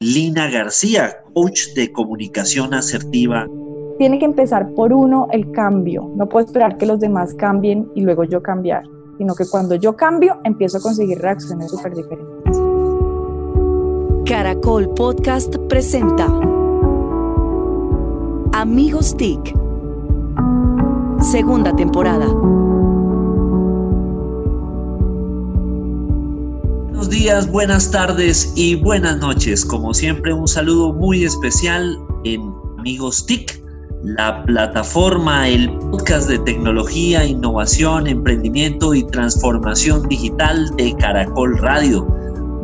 [0.00, 3.48] Lina García, coach de comunicación asertiva.
[3.98, 6.12] Tiene que empezar por uno el cambio.
[6.14, 8.84] No puedo esperar que los demás cambien y luego yo cambiar,
[9.18, 12.60] sino que cuando yo cambio empiezo a conseguir reacciones súper diferentes.
[14.24, 16.26] Caracol Podcast presenta
[18.52, 19.52] Amigos TIC.
[21.22, 22.28] Segunda temporada.
[27.08, 29.64] Días, buenas tardes y buenas noches.
[29.64, 33.62] Como siempre, un saludo muy especial en Amigos TIC,
[34.04, 42.06] la plataforma, el podcast de tecnología, innovación, emprendimiento y transformación digital de Caracol Radio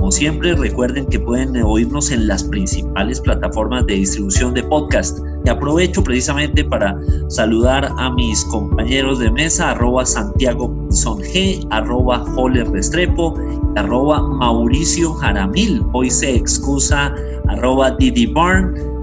[0.04, 5.18] como siempre, recuerden que pueden oírnos en las principales plataformas de distribución de podcast.
[5.46, 6.94] Y aprovecho precisamente para
[7.28, 13.34] saludar a mis compañeros de mesa, arroba Santiago Pinzón G, arroba Joler Restrepo,
[13.74, 15.82] arroba Mauricio Jaramil.
[15.92, 17.12] Hoy se excusa,
[17.48, 18.94] arroba Didi Barn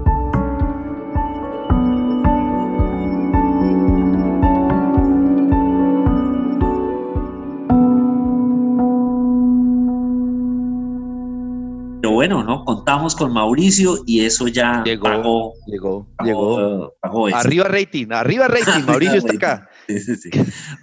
[12.22, 12.64] bueno, ¿no?
[12.64, 15.54] Contamos con Mauricio y eso ya llegó, pagó.
[15.66, 16.86] Llegó, llegó.
[17.34, 19.70] arriba rating, arriba rating, Mauricio está acá.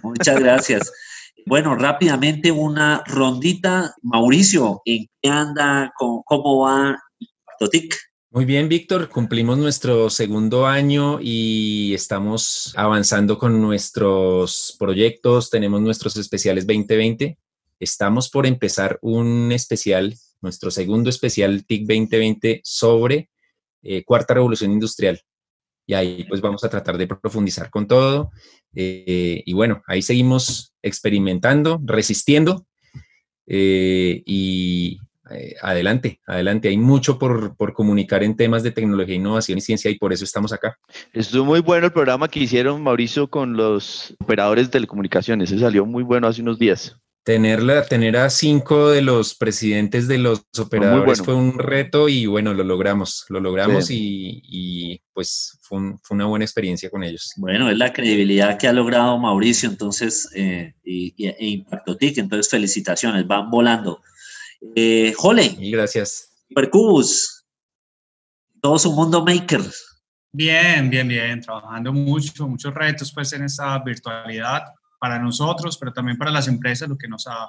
[0.02, 0.92] Muchas gracias.
[1.46, 3.94] Bueno, rápidamente una rondita.
[4.02, 5.92] Mauricio, ¿en qué anda?
[5.96, 6.96] ¿Cómo, va
[7.58, 7.96] Totic?
[8.30, 9.08] Muy bien, Víctor.
[9.08, 15.50] Cumplimos nuestro segundo año y estamos avanzando con nuestros proyectos.
[15.50, 17.36] Tenemos nuestros especiales 2020.
[17.80, 23.30] Estamos por empezar un especial nuestro segundo especial TIC 2020 sobre
[23.82, 25.20] eh, cuarta revolución industrial.
[25.90, 28.30] Y ahí pues vamos a tratar de profundizar con todo.
[28.76, 32.64] Eh, y bueno, ahí seguimos experimentando, resistiendo.
[33.48, 35.00] Eh, y
[35.60, 36.68] adelante, adelante.
[36.68, 40.22] Hay mucho por, por, comunicar en temas de tecnología, innovación y ciencia y por eso
[40.22, 40.78] estamos acá.
[41.12, 45.48] Estuvo muy bueno el programa que hicieron Mauricio con los operadores de telecomunicaciones.
[45.48, 46.96] Se salió muy bueno hace unos días.
[47.22, 52.54] Tenerla, tener a cinco de los presidentes de los operadores fue un reto y bueno,
[52.54, 57.32] lo logramos, lo logramos y, pues fue, una buena experiencia con ellos.
[57.36, 62.50] Bueno, es la credibilidad que ha logrado Mauricio entonces eh, y, e Impacto TIC, entonces
[62.50, 64.00] felicitaciones, van volando.
[64.74, 65.56] Eh, Jole.
[65.58, 66.32] Y gracias.
[66.48, 67.44] Supercubus,
[68.62, 69.60] todo su mundo maker.
[70.32, 74.62] Bien, bien, bien, trabajando mucho, muchos retos pues en esta virtualidad
[75.00, 77.48] para nosotros, pero también para las empresas, lo que nos ha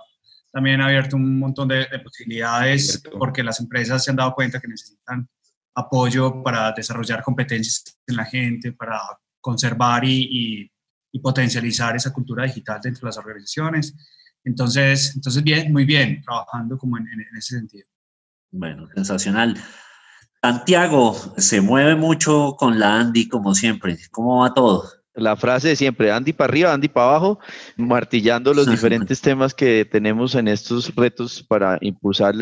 [0.51, 5.27] también abierto un montón de, posibilidades porque las empresas se han dado cuenta que necesitan
[5.73, 8.99] apoyo para desarrollar competencias en la gente, para
[9.39, 10.69] conservar y,
[11.21, 13.93] potencializar esa cultura digital dentro de las organizaciones.
[14.43, 17.87] Entonces, entonces bien, muy bien, trabajando como en, en ese sentido.
[18.49, 19.57] Bueno, sensacional.
[20.41, 23.99] Santiago se mueve mucho con la Andy como siempre.
[24.09, 25.00] ¿Cómo va todo?
[25.21, 27.39] La frase de siempre, Andy para arriba, Andy para abajo,
[27.77, 32.33] martillando los diferentes temas que tenemos en estos retos para impulsar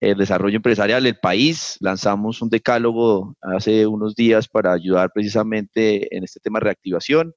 [0.00, 1.76] el, desarrollo empresarial del país.
[1.80, 7.34] Lanzamos un decálogo hace unos días para ayudar precisamente en este tema de reactivación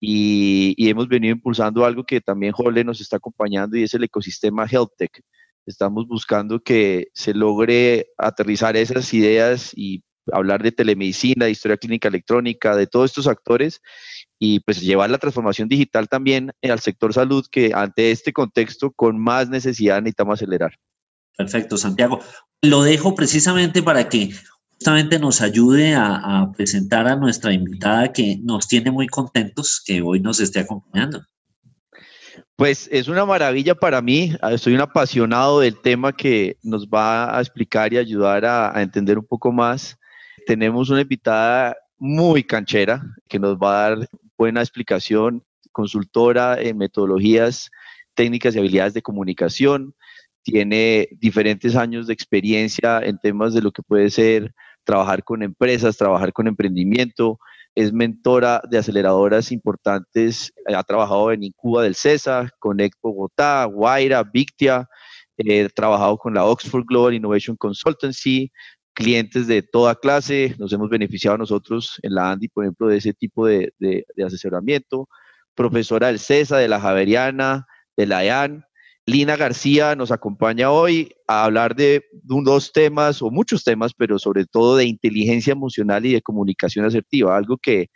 [0.00, 4.66] y, hemos venido impulsando algo que también Jole nos está acompañando y es el ecosistema
[4.66, 5.20] HealthTech.
[5.64, 12.08] Estamos buscando que se logre aterrizar esas ideas y hablar de telemedicina, de historia clínica
[12.08, 13.80] electrónica, de todos estos actores
[14.38, 19.18] y pues llevar la transformación digital también al sector salud que ante este contexto con
[19.18, 20.72] más necesidad necesitamos acelerar.
[21.36, 22.20] Perfecto, Santiago.
[22.62, 24.30] Lo dejo precisamente para que
[24.72, 30.02] justamente nos ayude a, a presentar a nuestra invitada que nos tiene muy contentos que
[30.02, 31.22] hoy nos esté acompañando.
[32.56, 34.32] Pues es una maravilla para mí.
[34.56, 39.18] Soy un apasionado del tema que nos va a explicar y ayudar a, a entender
[39.18, 39.98] un poco más
[40.46, 44.08] tenemos una invitada muy canchera que nos va a dar
[44.38, 45.42] buena explicación,
[45.72, 47.70] consultora en metodologías
[48.14, 49.94] técnicas y habilidades de comunicación,
[50.42, 55.96] tiene diferentes años de experiencia en temas de lo que puede ser trabajar con empresas,
[55.96, 57.38] trabajar con emprendimiento,
[57.74, 64.88] es mentora de aceleradoras importantes, ha trabajado en Incuba del CESA, Connect Bogotá, Guaira, Victia,
[65.38, 68.50] eh, ha trabajado con la Oxford Global Innovation Consultancy,
[68.96, 73.12] clientes de toda clase, nos hemos beneficiado nosotros en la ANDI, por ejemplo, de ese
[73.12, 73.74] tipo de,
[74.26, 75.06] asesoramiento,
[75.54, 78.64] profesora del CESA, de la Javeriana, de la EAN.
[79.04, 84.46] Lina García nos acompaña hoy a hablar de dos temas, o muchos temas, pero sobre
[84.46, 87.88] todo de inteligencia emocional y de comunicación asertiva, algo que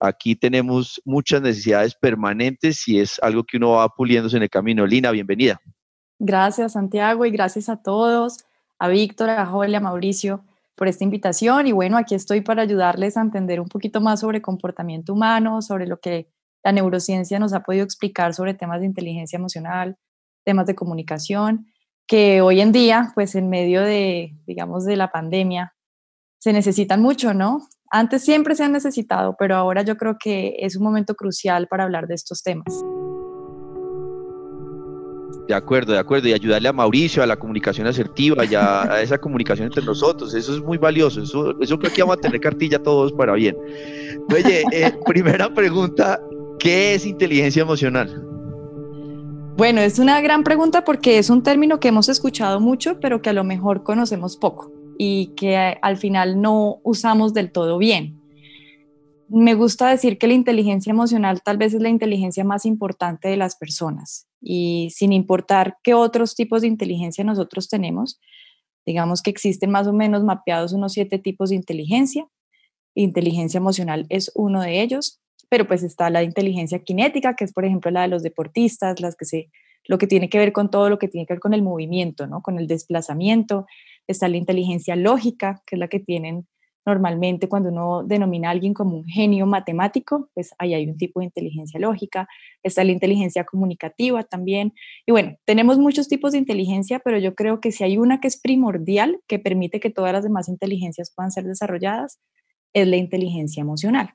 [0.00, 4.84] aquí tenemos muchas necesidades permanentes y es algo que uno va puliéndose en el camino.
[4.84, 5.60] Lina, bienvenida.
[6.18, 8.47] Gracias, Santiago, y gracias a todos
[8.78, 10.44] a Víctor, a Joel a Mauricio
[10.74, 14.40] por esta invitación y bueno, aquí estoy para ayudarles a entender un poquito más sobre
[14.40, 16.28] comportamiento humano, sobre lo que
[16.62, 19.96] la neurociencia nos ha podido explicar sobre temas de inteligencia emocional,
[20.44, 21.66] temas de comunicación,
[22.06, 25.74] que hoy en día, pues en medio de, digamos, de la pandemia,
[26.38, 27.66] se necesitan mucho, ¿no?
[27.90, 31.84] Antes siempre se han necesitado, pero ahora yo creo que es un momento crucial para
[31.84, 32.84] hablar de estos temas.
[35.48, 36.28] De acuerdo, de acuerdo.
[36.28, 40.34] Y ayudarle a Mauricio, a la comunicación asertiva y a, esa comunicación entre nosotros.
[40.34, 41.22] Eso es muy valioso.
[41.22, 43.56] Eso, eso creo que vamos a tener cartilla todos para bien.
[44.30, 46.20] Oye, eh, primera pregunta,
[46.58, 48.22] ¿qué es inteligencia emocional?
[49.56, 53.30] Bueno, es una gran pregunta porque es un término que hemos escuchado mucho, pero que
[53.30, 58.20] a lo mejor conocemos poco y que al final no usamos del todo bien.
[59.30, 63.38] Me gusta decir que la inteligencia emocional tal vez es la inteligencia más importante de
[63.38, 68.20] las personas y sin importar qué otros tipos de inteligencia nosotros tenemos,
[68.86, 72.26] digamos que existen más o menos mapeados unos siete tipos de inteligencia.
[72.94, 77.64] Inteligencia emocional es uno de ellos, pero pues está la inteligencia cinética, que es por
[77.64, 79.50] ejemplo la de los deportistas, las que se,
[79.86, 82.26] lo que tiene que ver con todo lo que tiene que ver con el movimiento,
[82.26, 82.42] ¿no?
[82.42, 83.66] con el desplazamiento,
[84.06, 86.46] está la inteligencia lógica, que es la que tienen
[86.86, 91.20] normalmente cuando uno denomina a alguien como un genio matemático, pues ahí hay un tipo
[91.20, 92.28] de inteligencia lógica,
[92.62, 94.72] está la inteligencia comunicativa también.
[95.06, 98.28] Y bueno, tenemos muchos tipos de inteligencia, pero yo creo que si hay una que
[98.28, 102.20] es primordial, que permite que todas las demás inteligencias puedan ser desarrolladas,
[102.72, 104.14] es la inteligencia emocional.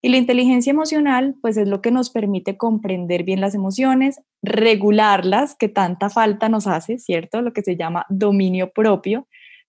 [0.00, 5.56] Y la inteligencia emocional, pues es lo que nos permite comprender bien las emociones, regularlas,
[5.56, 7.42] que tanta falta nos hace, ¿cierto?
[7.42, 9.26] Lo que se llama dominio propio,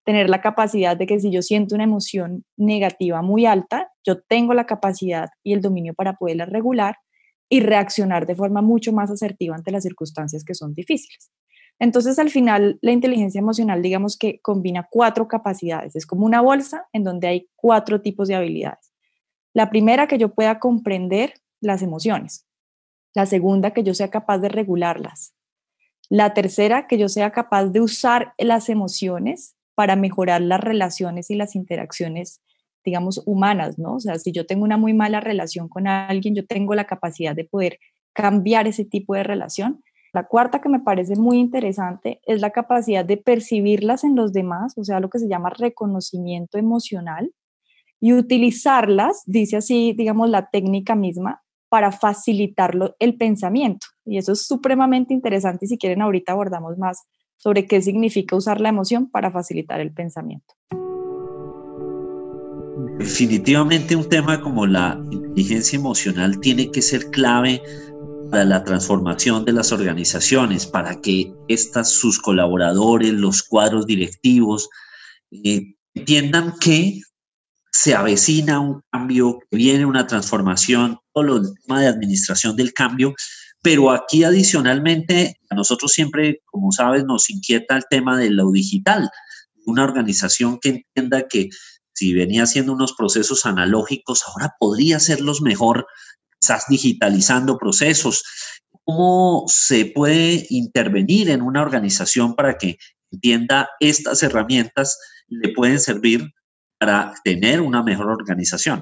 [0.10, 4.56] tener la capacidad de que si yo siento una emoción negativa muy alta, yo tengo
[4.56, 6.98] la capacidad y el dominio para poderla regular
[7.48, 11.30] y reaccionar de forma mucho más asertiva ante las circunstancias que son difíciles.
[11.78, 15.96] Entonces, al final, la inteligencia emocional, digamos que combina cuatro capacidades.
[15.96, 18.92] Es como una bolsa en donde hay cuatro tipos de habilidades.
[19.54, 22.48] La primera, que yo pueda comprender las emociones.
[23.14, 25.36] La segunda, que yo sea capaz de regularlas.
[26.10, 31.36] La tercera, que yo sea capaz de usar las emociones para mejorar las relaciones y
[31.36, 32.42] las interacciones,
[32.84, 33.94] digamos, humanas, ¿no?
[33.94, 37.34] O sea, si yo tengo una muy mala relación con alguien, yo tengo la capacidad
[37.34, 37.80] de poder
[38.12, 39.82] cambiar ese tipo de relación.
[40.12, 44.78] La cuarta que me parece muy interesante es la capacidad de percibirlas en los demás,
[44.78, 47.32] o sea, lo que se llama reconocimiento emocional
[48.02, 53.88] y utilizarlas, dice así, digamos, la técnica misma, para facilitar el pensamiento.
[54.04, 57.08] Y eso es supremamente interesante y si quieren ahorita abordamos más
[57.40, 60.54] sobre qué significa usar la emoción para facilitar el pensamiento.
[63.00, 67.62] Definitivamente un tema como la inteligencia emocional tiene que ser clave
[68.30, 74.70] para la transformación de las organizaciones, para que estas, sus colaboradores, los cuadros directivos,
[75.32, 77.02] eh, entiendan que
[77.72, 83.16] se avecina un cambio, viene una transformación, todo el tema de administración del cambio,
[83.62, 89.10] pero aquí adicionalmente a nosotros siempre, como sabes, nos inquieta el tema de lo digital,
[89.66, 91.50] una organización que entienda que
[91.94, 95.86] si venía haciendo unos procesos analógicos, ahora podría hacerlos mejor,
[96.40, 98.24] quizás digitalizando procesos.
[98.86, 102.78] ¿Cómo se puede intervenir en una organización para que
[103.12, 104.98] entienda estas herramientas
[105.28, 106.34] le pueden servir
[106.80, 108.82] para tener una mejor organización.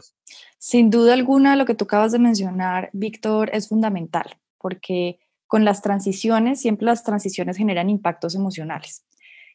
[0.60, 5.82] Sin duda alguna, lo que tú acabas de mencionar, Víctor, es fundamental, porque con las
[5.82, 9.06] transiciones, siempre las transiciones generan impactos emocionales.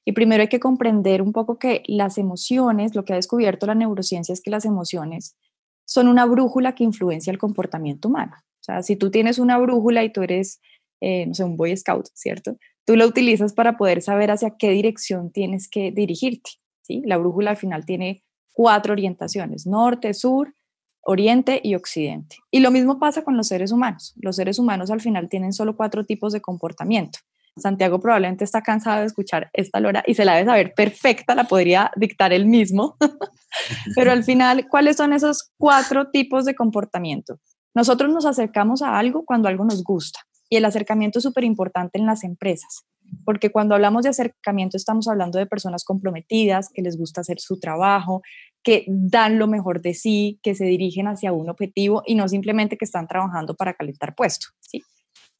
[0.05, 3.75] Y primero hay que comprender un poco que las emociones, lo que ha descubierto la
[3.75, 5.37] neurociencia es que las emociones
[5.85, 8.33] son una brújula que influencia el comportamiento humano.
[8.37, 10.61] O sea, si tú tienes una brújula y tú eres,
[11.01, 12.57] eh, no sé, un Boy Scout, ¿cierto?
[12.85, 16.51] Tú la utilizas para poder saber hacia qué dirección tienes que dirigirte.
[16.89, 20.55] La brújula al final tiene cuatro orientaciones, norte, sur,
[21.03, 22.37] oriente y occidente.
[22.51, 24.15] Y lo mismo pasa con los seres humanos.
[24.17, 27.19] Los seres humanos al final tienen solo cuatro tipos de comportamiento.
[27.57, 31.45] Santiago probablemente está cansado de escuchar esta lora y se la debe saber perfecta, la
[31.45, 32.97] podría dictar él mismo.
[33.95, 37.41] Pero al final, ¿cuáles son esos cuatro tipos de comportamiento?
[37.75, 41.99] Nosotros nos acercamos a algo cuando algo nos gusta y el acercamiento es súper importante
[41.99, 42.87] en las empresas
[43.25, 47.59] porque cuando hablamos de acercamiento estamos hablando de personas comprometidas, que les gusta hacer su
[47.59, 48.23] trabajo,
[48.63, 52.77] que dan lo mejor de sí, que se dirigen hacia un objetivo y no simplemente
[52.77, 54.49] que están trabajando para calentar puesto.
[54.61, 54.83] ¿sí?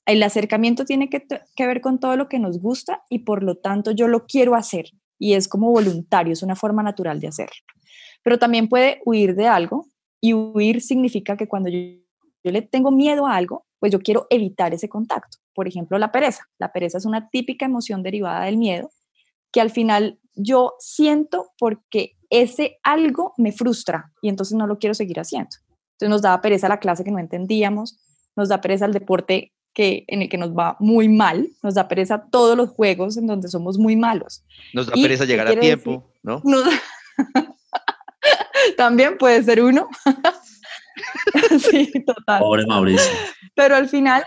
[0.07, 1.25] El acercamiento tiene que,
[1.59, 4.87] ver con todo lo que nos gusta y por lo tanto yo lo quiero hacer
[5.19, 7.55] y es como voluntario, es una forma natural de hacerlo.
[8.25, 9.87] Pero también puede huir de algo
[10.21, 11.79] y huir significa que cuando yo,
[12.45, 15.39] yo le tengo miedo a algo, pues yo quiero evitar ese contacto.
[15.53, 16.49] Por ejemplo, la pereza.
[16.57, 18.93] La pereza es una típica emoción derivada del miedo
[19.51, 24.95] que al final yo siento porque ese algo me frustra y entonces no lo quiero
[24.95, 25.51] seguir haciendo.
[25.95, 27.99] Entonces nos daba pereza la clase que no entendíamos,
[28.37, 31.89] nos da pereza el deporte que, en el que nos va muy mal, nos da
[31.89, 34.45] pereza todos los juegos en donde somos muy malos.
[34.73, 36.41] Nos da pereza llegar a tiempo, ¿no?
[38.77, 39.89] También puede ser uno.
[41.71, 42.41] sí, total.
[42.41, 43.13] Pobre Mauricio.
[43.55, 44.25] Pero al final...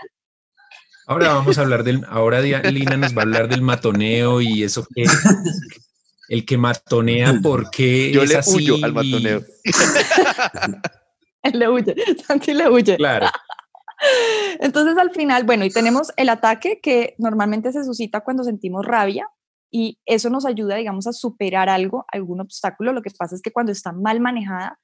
[1.08, 4.84] Ahora vamos a hablar del, ahora Lina nos va a hablar del matoneo y eso
[4.92, 5.04] que,
[6.28, 9.42] el que matonea, ¿por qué Yo le huyo al matoneo.
[11.42, 11.94] Él le huye,
[12.26, 12.96] Santi le huye.
[12.96, 13.26] Claro.
[14.58, 19.28] Entonces al final, bueno, y tenemos el ataque que normalmente se suscita cuando sentimos rabia
[19.70, 22.92] y eso nos ayuda, digamos, a superar algo, algún obstáculo.
[22.92, 24.78] Lo que pasa es que cuando está mal manejada,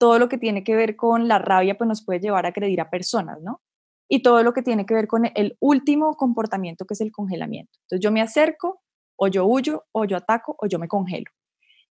[0.00, 2.80] todo lo que tiene que ver con la rabia, pues nos puede llevar a agredir
[2.80, 3.60] a personas, ¿no?
[4.08, 7.78] Y todo lo que tiene que ver con el último comportamiento, que es el congelamiento.
[7.82, 8.80] Entonces yo me acerco,
[9.16, 11.30] o yo huyo, o yo ataco, o yo me congelo.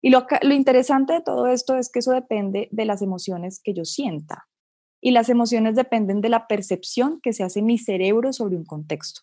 [0.00, 3.74] Y lo, lo interesante de todo esto es que eso depende de las emociones que
[3.74, 4.46] yo sienta
[5.00, 9.22] y las emociones dependen de la percepción que se hace mi cerebro sobre un contexto.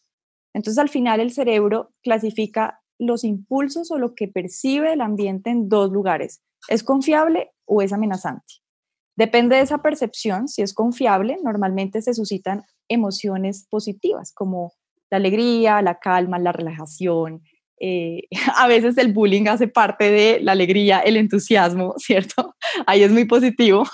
[0.53, 5.69] Entonces, al final, el cerebro clasifica los impulsos o lo que percibe el ambiente en
[5.69, 6.43] dos lugares.
[6.67, 8.62] ¿Es confiable o es amenazante?
[9.15, 14.73] Depende de esa percepción, si es confiable, normalmente se suscitan emociones positivas como
[15.11, 17.43] la alegría, la calma, la relajación.
[17.79, 18.23] Eh,
[18.57, 22.55] a veces el bullying hace parte de la alegría, el entusiasmo, ¿cierto?
[22.87, 23.85] Ahí es muy positivo.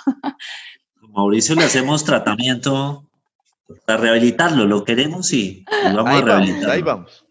[1.08, 3.04] Mauricio le hacemos tratamiento
[3.84, 6.72] para rehabilitarlo, lo queremos y, vamos a rehabilitarlo.
[6.72, 7.24] ahí vamos.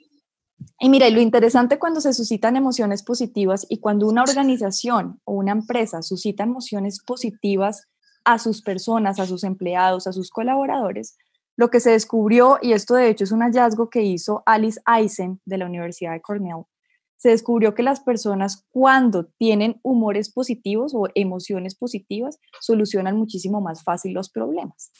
[0.79, 5.51] Y mira, lo interesante cuando se suscitan emociones positivas y cuando una organización o una
[5.51, 7.87] empresa suscita emociones positivas
[8.25, 11.17] a sus personas, a sus empleados, a sus colaboradores,
[11.55, 15.41] lo que se descubrió, y esto de hecho es un hallazgo que hizo Alice Eisen
[15.45, 16.63] de la Universidad de Cornell,
[17.17, 23.83] se descubrió que las personas cuando tienen humores positivos o emociones positivas solucionan muchísimo más
[23.83, 24.91] fácil los problemas.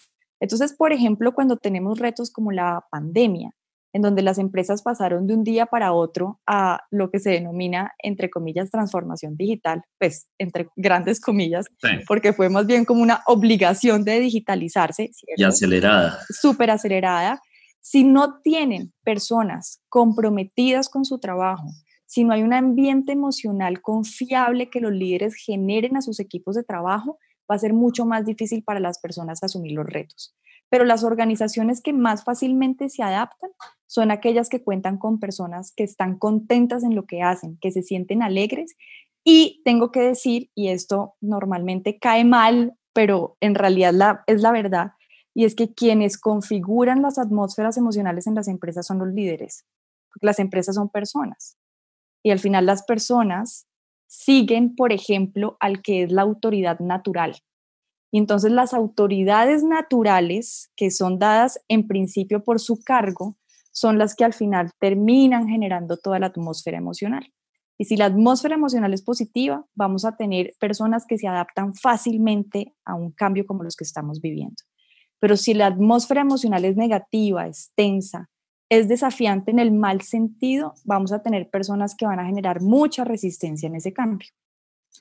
[0.41, 3.51] Entonces, por ejemplo, cuando tenemos retos como la pandemia,
[3.93, 7.93] en donde las empresas pasaron de un día para otro a lo que se denomina,
[8.03, 11.65] entre comillas, transformación digital, pues entre grandes comillas,
[12.07, 15.11] porque fue más bien como una obligación de digitalizarse.
[15.35, 16.19] Y acelerada.
[16.29, 17.41] Súper acelerada.
[17.81, 21.67] Si no tienen personas comprometidas con su trabajo,
[22.05, 26.63] si no hay un ambiente emocional confiable que los líderes generen a sus equipos de
[26.63, 27.17] trabajo,
[27.49, 30.35] va a ser mucho más difícil para las personas asumir los retos.
[30.69, 33.51] Pero las organizaciones que más fácilmente se adaptan
[33.87, 37.81] son aquellas que cuentan con personas que están contentas en lo que hacen, que se
[37.81, 38.75] sienten alegres.
[39.23, 44.91] Y tengo que decir, y esto normalmente cae mal, pero en realidad es la verdad,
[45.33, 49.65] y es que quienes configuran las atmósferas emocionales en las empresas son los líderes,
[50.21, 51.57] las empresas son personas.
[52.23, 53.67] Y al final las personas
[54.07, 57.37] siguen, por ejemplo, al que es la autoridad natural.
[58.11, 63.37] Y entonces las autoridades naturales, que son dadas en principio por su cargo,
[63.71, 67.31] son las que al final terminan generando toda la atmósfera emocional.
[67.77, 72.73] Y si la atmósfera emocional es positiva, vamos a tener personas que se adaptan fácilmente
[72.83, 74.57] a un cambio como los que estamos viviendo.
[75.19, 78.29] Pero si la atmósfera emocional es negativa, es tensa,
[78.69, 83.03] es desafiante en el mal sentido, vamos a tener personas que van a generar mucha
[83.03, 84.27] resistencia en ese cambio.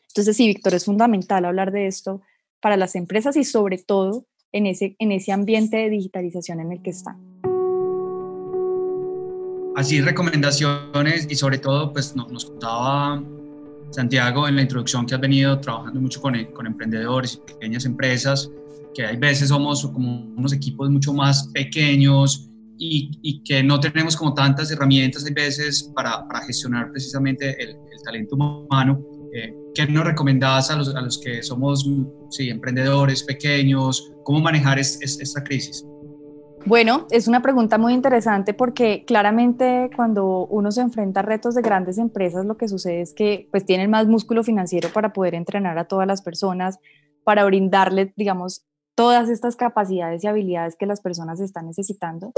[0.09, 2.23] Entonces, sí, Víctor, es fundamental hablar de esto
[2.61, 6.83] para las empresas y sobre todo en ese, en ese ambiente de digitalización en el
[6.83, 7.17] que están.
[9.77, 13.23] Así, recomendaciones y sobre todo, pues nos, nos contaba
[13.91, 18.51] Santiago en la introducción que has venido trabajando mucho con, con emprendedores y pequeñas empresas,
[18.95, 22.49] que hay veces somos como unos equipos mucho más pequeños,
[22.79, 28.37] y, que no tenemos como tantas herramientas a veces para, para gestionar precisamente el, talento
[28.37, 29.05] humano.
[29.33, 31.89] Eh, ¿Qué nos recomendás a los, que somos
[32.31, 34.13] sí, emprendedores pequeños?
[34.25, 35.85] ¿Cómo manejar esta crisis?
[36.65, 41.63] Bueno, es una pregunta muy interesante porque claramente cuando uno se enfrenta a retos de
[41.63, 45.79] grandes empresas, lo que sucede es que pues tienen más músculo financiero para poder entrenar
[45.79, 46.79] a todas las personas,
[47.25, 52.33] para brindarles, digamos, todas estas capacidades y habilidades que las personas están necesitando.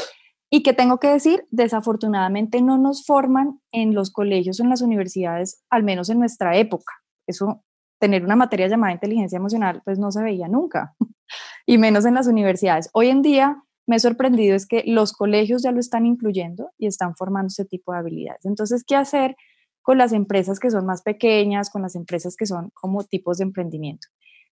[0.50, 5.62] Y que tengo que decir, desafortunadamente no nos forman en los colegios en las universidades,
[5.70, 6.92] al menos en nuestra época.
[7.26, 7.62] Eso,
[8.00, 10.96] tener una materia llamada inteligencia emocional, pues no se veía nunca,
[11.66, 12.90] y menos en las universidades.
[12.92, 16.86] Hoy en día me he sorprendido es que los colegios ya lo están incluyendo y
[16.86, 18.44] están formando ese tipo de habilidades.
[18.44, 19.36] Entonces, ¿qué hacer
[19.82, 23.44] con las empresas que son más pequeñas, con las empresas que son como tipos de
[23.44, 24.08] emprendimiento?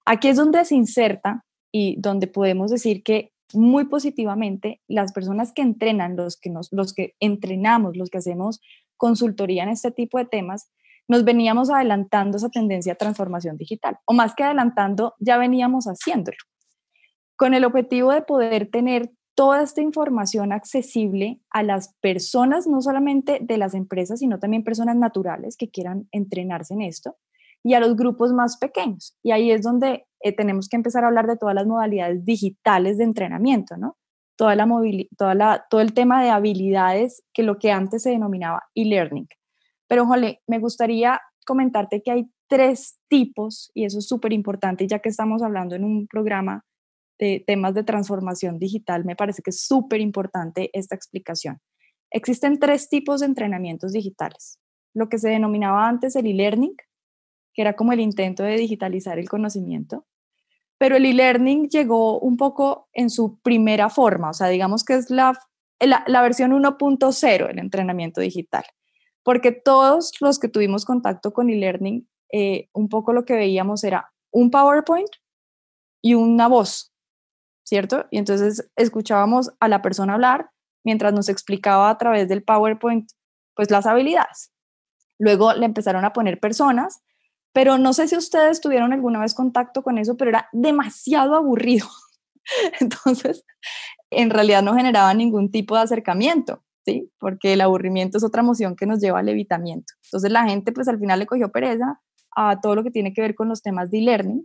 [0.05, 5.61] Aquí es donde se inserta y donde podemos decir que muy positivamente las personas que
[5.61, 8.59] entrenan, los que, nos, los que entrenamos, los que hacemos
[8.97, 10.69] consultoría en este tipo de temas,
[11.07, 16.37] nos veníamos adelantando esa tendencia a transformación digital, o más que adelantando, ya veníamos haciéndolo,
[17.37, 23.39] con el objetivo de poder tener toda esta información accesible a las personas, no solamente
[23.39, 27.15] de las empresas, sino también personas naturales que quieran entrenarse en esto,
[27.67, 29.17] y a los grupos más pequeños.
[29.21, 32.97] Y ahí es donde eh, tenemos que empezar a hablar de todas las modalidades digitales
[32.97, 33.97] de entrenamiento, ¿no?
[34.38, 34.65] Toda la
[35.17, 39.27] toda la, todo el tema de habilidades que lo que antes se denominaba e-learning.
[39.89, 45.00] Pero, Jole, me gustaría comentarte que hay tres tipos, y eso es súper importante, ya
[45.00, 46.63] que estamos hablando en un programa
[47.19, 51.59] de temas de transformación digital, me parece que es súper importante esta explicación.
[52.12, 54.59] Existen tres tipos de entrenamientos digitales.
[54.93, 56.75] Lo que se denominaba antes el e-learning,
[57.57, 60.05] que era como el intento de digitalizar el conocimiento,
[60.77, 65.09] pero el e-learning llegó un poco en su primera forma, o sea, digamos que es
[65.09, 65.33] la,
[65.79, 68.63] la, versión 1.0 del entrenamiento digital,
[69.23, 74.13] porque todos los que tuvimos contacto con e-learning, eh, un poco lo que veíamos era
[74.31, 75.09] un PowerPoint
[76.03, 76.93] y una voz,
[77.63, 78.05] ¿cierto?
[78.11, 80.51] Y entonces escuchábamos a la persona hablar
[80.83, 83.09] mientras nos explicaba a través del PowerPoint,
[83.55, 84.53] pues las habilidades.
[85.17, 87.01] Luego le empezaron a poner personas,
[87.57, 91.87] pero no sé si ustedes tuvieron alguna vez contacto con eso, pero era demasiado aburrido.
[92.79, 93.43] Entonces,
[94.11, 97.11] en realidad no generaba ningún tipo de acercamiento, ¿sí?
[97.17, 99.91] Porque el aburrimiento es otra emoción que nos lleva al evitamiento.
[100.03, 101.99] Entonces, la gente pues al final le cogió pereza
[102.35, 104.43] a todo lo que tiene que ver con los temas de e-learning,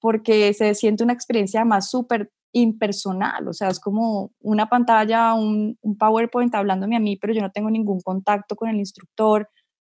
[0.00, 5.76] porque se siente una experiencia más súper impersonal, o sea, es como una pantalla, un,
[5.98, 9.48] PowerPoint hablándome a mí, pero yo no tengo ningún contacto con el instructor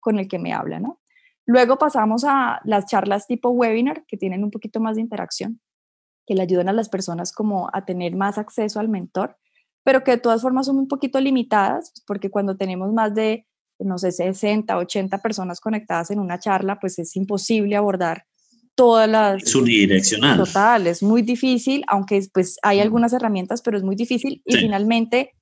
[0.00, 0.99] con el que me habla, ¿no?
[1.47, 5.61] Luego pasamos a las charlas tipo webinar, que tienen un poquito más de interacción,
[6.27, 9.37] que le ayudan a las personas como a tener más acceso al mentor,
[9.83, 13.47] pero que de todas formas son un poquito limitadas, porque cuando tenemos más de,
[13.79, 18.25] no sé, 60, 80 personas conectadas en una charla, pues es imposible abordar
[18.75, 19.43] todas las...
[19.43, 20.39] Es unidireccional.
[20.39, 24.43] Total, es muy difícil, aunque pues hay algunas herramientas, pero es muy difícil.
[24.47, 25.35] Y finalmente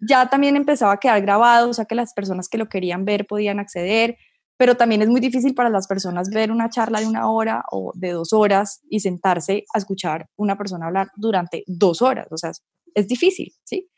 [0.00, 3.26] ya también empezaba a quedar grabado, o sea que las personas que lo querían ver
[3.26, 4.16] podían acceder,
[4.58, 7.92] pero también es muy difícil para las personas ver una charla de una hora o
[7.94, 12.50] de dos horas y sentarse a escuchar una persona hablar durante dos horas, o sea,
[12.94, 13.88] es difícil, ¿sí?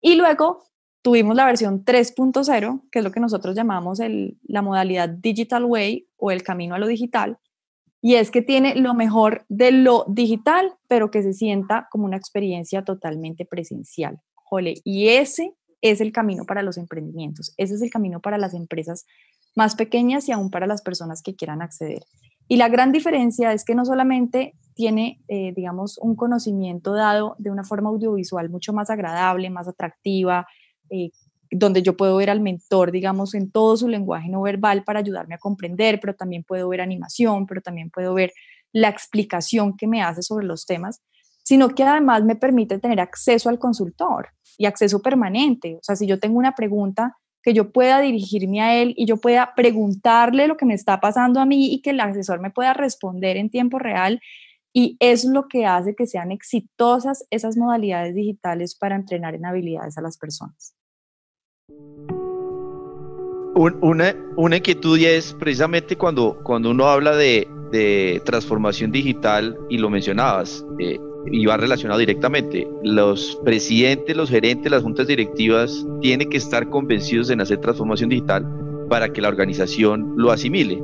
[0.00, 0.64] Y luego
[1.02, 6.08] tuvimos la versión 3.0, que es lo que nosotros llamamos el, la modalidad Digital Way
[6.16, 7.38] o el camino a lo digital,
[8.00, 12.16] y es que tiene lo mejor de lo digital, pero que se sienta como una
[12.16, 14.20] experiencia totalmente presencial.
[14.34, 18.54] Jole, y ese es el camino para los emprendimientos, ese es el camino para las
[18.54, 19.06] empresas
[19.54, 22.04] más pequeñas y aún para las personas que quieran acceder.
[22.48, 27.50] Y la gran diferencia es que no solamente tiene, eh, digamos, un conocimiento dado de
[27.50, 30.46] una forma audiovisual mucho más agradable, más atractiva,
[30.90, 31.10] eh,
[31.50, 35.34] donde yo puedo ver al mentor, digamos, en todo su lenguaje no verbal para ayudarme
[35.34, 38.32] a comprender, pero también puedo ver animación, pero también puedo ver
[38.72, 41.02] la explicación que me hace sobre los temas,
[41.42, 45.76] sino que además me permite tener acceso al consultor y acceso permanente.
[45.76, 49.16] O sea, si yo tengo una pregunta, que yo pueda dirigirme a él y yo
[49.16, 52.72] pueda preguntarle lo que me está pasando a mí y que el asesor me pueda
[52.74, 54.20] responder en tiempo real.
[54.74, 59.98] Y es lo que hace que sean exitosas esas modalidades digitales para entrenar en habilidades
[59.98, 60.74] a las personas
[63.54, 67.48] una, una, inquietud y es precisamente cuando, cuando uno habla de,
[68.24, 70.62] transformación digital y lo mencionabas,
[71.30, 77.30] y va relacionado directamente, los presidentes, los gerentes, las juntas directivas tienen que estar convencidos
[77.30, 78.46] en hacer transformación digital
[78.88, 80.82] para que la organización lo asimile.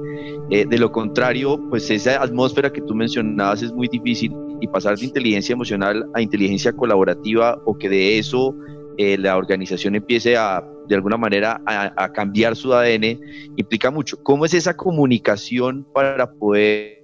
[0.50, 4.96] Eh, de lo contrario, pues esa atmósfera que tú mencionabas es muy difícil y pasar
[4.96, 8.54] de inteligencia emocional a inteligencia colaborativa o que de eso
[8.96, 13.20] eh, la organización empiece a, de alguna manera, a, cambiar su ADN,
[13.56, 14.20] implica mucho.
[14.22, 16.97] ¿Cómo es esa comunicación para poder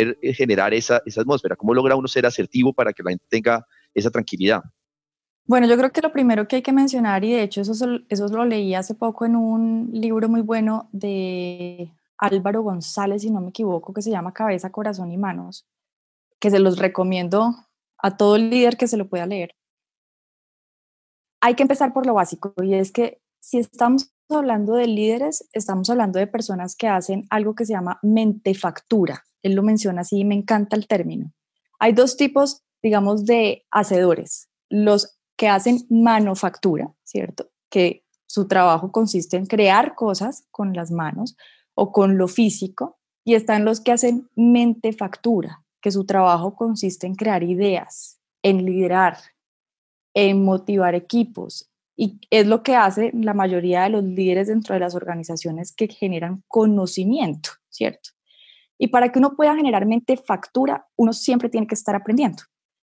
[0.00, 1.56] eh, generar esa, esa atmósfera?
[1.56, 4.62] ¿Cómo logra uno ser asertivo para que la gente tenga esa tranquilidad?
[5.46, 7.72] Bueno, yo creo que lo primero que hay que mencionar, y de hecho eso,
[8.08, 13.40] eso lo leí hace poco en un libro muy bueno de Álvaro González, si no
[13.40, 15.66] me equivoco, que se llama Cabeza, Corazón y Manos,
[16.38, 17.54] que se los recomiendo
[17.96, 19.54] a todo líder que se lo pueda leer
[21.40, 25.88] hay que empezar por lo básico y es que si estamos hablando de líderes, estamos
[25.90, 29.24] hablando de personas que hacen algo que se llama mentefactura.
[29.42, 31.32] Él lo menciona así y me encanta el término.
[31.78, 34.48] Hay dos tipos, digamos, de hacedores.
[34.68, 37.50] Los que hacen manufactura, ¿cierto?
[37.70, 41.36] Que su trabajo consiste en crear cosas con las manos
[41.74, 42.98] o con lo físico.
[43.24, 49.18] Y están los que hacen mentefactura, que su trabajo consiste en crear ideas, en liderar,
[50.14, 51.70] en motivar equipos,
[52.00, 55.88] Y es lo que hace la mayoría de los líderes dentro de las organizaciones que
[55.88, 58.10] generan conocimiento, ¿cierto?
[58.78, 62.44] Y para que uno pueda generar mente factura, uno siempre tiene que estar aprendiendo.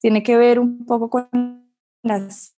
[0.01, 1.68] Tiene que ver un poco con
[2.03, 2.55] las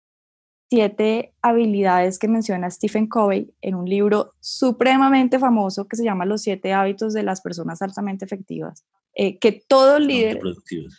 [0.71, 6.43] siete habilidades que menciona Stephen Covey en un libro supremamente famoso que se llama Los
[6.43, 8.85] siete hábitos de las personas altamente efectivas.
[9.15, 10.41] Eh, que todo líder,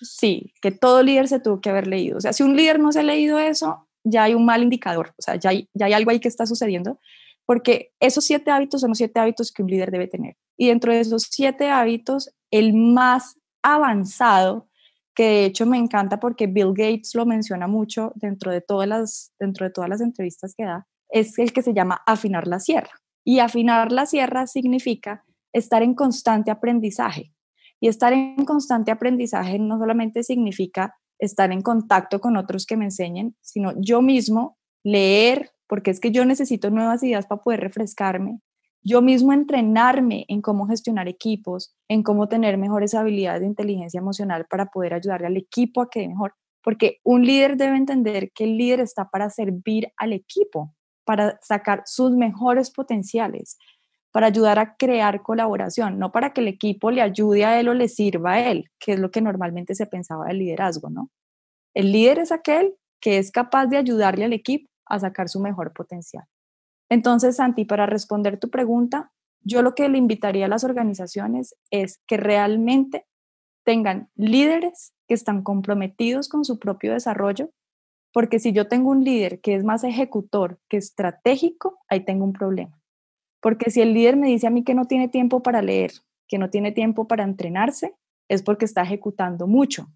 [0.02, 2.18] sí, que todo líder se tuvo que haber leído.
[2.18, 5.14] O sea, si un líder no se ha leído eso, ya hay un mal indicador,
[5.18, 7.00] o sea, ya hay, ya hay algo ahí que está sucediendo,
[7.46, 10.36] porque esos siete hábitos son los siete hábitos que un líder debe tener.
[10.58, 14.68] Y dentro de esos siete hábitos, el más avanzado,
[15.16, 19.34] que de hecho me encanta porque Bill Gates lo menciona mucho dentro de todas las,
[19.40, 22.92] dentro de todas las entrevistas que da, es el que se llama afinar la sierra.
[23.24, 27.32] Y afinar la sierra significa estar en constante aprendizaje.
[27.80, 32.86] Y estar en constante aprendizaje no solamente significa estar en contacto con otros que me
[32.86, 38.40] enseñen, sino yo mismo leer, porque es que yo necesito nuevas ideas para poder refrescarme,
[38.84, 44.46] yo mismo entrenarme en cómo gestionar equipos, en cómo tener mejores habilidades de inteligencia emocional
[44.48, 48.58] para poder ayudarle al equipo a que mejor, porque un líder debe entender que el
[48.58, 53.58] líder está para servir al equipo, para sacar sus mejores potenciales,
[54.12, 57.74] para ayudar a crear colaboración, no para que el equipo le ayude a él o
[57.74, 61.10] le sirva a él, que es lo que normalmente se pensaba del liderazgo, ¿no?
[61.74, 65.74] El líder es aquel que es capaz de ayudarle al equipo a sacar su mejor
[65.74, 66.26] potencial.
[66.90, 72.00] Entonces, Santi, para responder tu pregunta, yo lo que le invitaría a las organizaciones es
[72.08, 73.06] que realmente
[73.64, 77.52] tengan líderes que están comprometidos con su propio desarrollo,
[78.14, 82.34] porque si yo tengo un líder que es más ejecutor que estratégico, ahí tengo un
[82.34, 82.80] problema.
[83.42, 85.92] Porque si el líder me dice a mí que no tiene tiempo para leer,
[86.28, 87.94] que no tiene tiempo para entrenarse,
[88.30, 89.88] es porque está ejecutando mucho.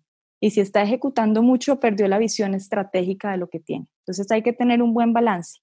[0.41, 3.87] Y si está ejecutando mucho, perdió la visión estratégica de lo que tiene.
[4.03, 5.59] Entonces hay que tener un buen balance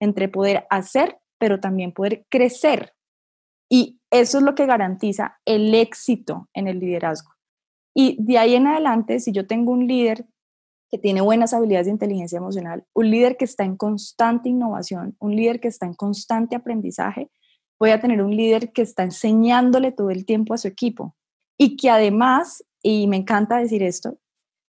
[0.00, 2.92] entre poder hacer, pero también poder crecer.
[3.70, 7.30] Y eso es lo que garantiza el éxito en el liderazgo.
[7.94, 10.26] Y de ahí en adelante, si yo tengo un líder
[10.90, 15.36] que tiene buenas habilidades de inteligencia emocional, un líder que está en constante innovación, un
[15.36, 17.30] líder que está en constante aprendizaje,
[17.78, 21.14] voy a tener un líder que está enseñándole todo el tiempo a su equipo
[21.58, 24.18] y que además, y me encanta decir esto,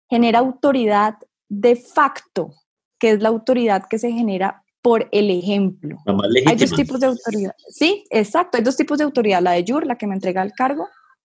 [0.10, 1.16] genera autoridad
[1.48, 2.54] de facto,
[3.00, 5.98] que es la autoridad que se genera por el ejemplo.
[6.48, 7.54] Hay dos tipos de autoridad.
[7.70, 8.58] Sí, exacto.
[8.58, 9.42] Hay dos tipos de autoridad.
[9.42, 10.88] La de jure, la que me entrega el cargo,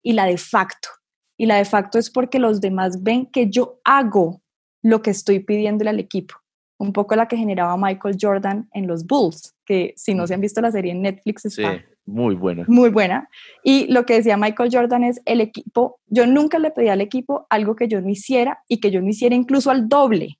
[0.01, 0.89] y la de facto.
[1.37, 4.41] Y la de facto es porque los demás ven que yo hago
[4.81, 6.35] lo que estoy pidiéndole al equipo.
[6.83, 10.41] Un poco la que generaba Michael Jordan en los Bulls, que si no se han
[10.41, 12.65] visto la serie en Netflix está muy buena.
[12.67, 13.29] Muy buena.
[13.63, 17.47] Y lo que decía Michael Jordan es el equipo, yo nunca le pedí al equipo
[17.49, 20.39] algo que yo no hiciera y que yo no hiciera incluso al doble.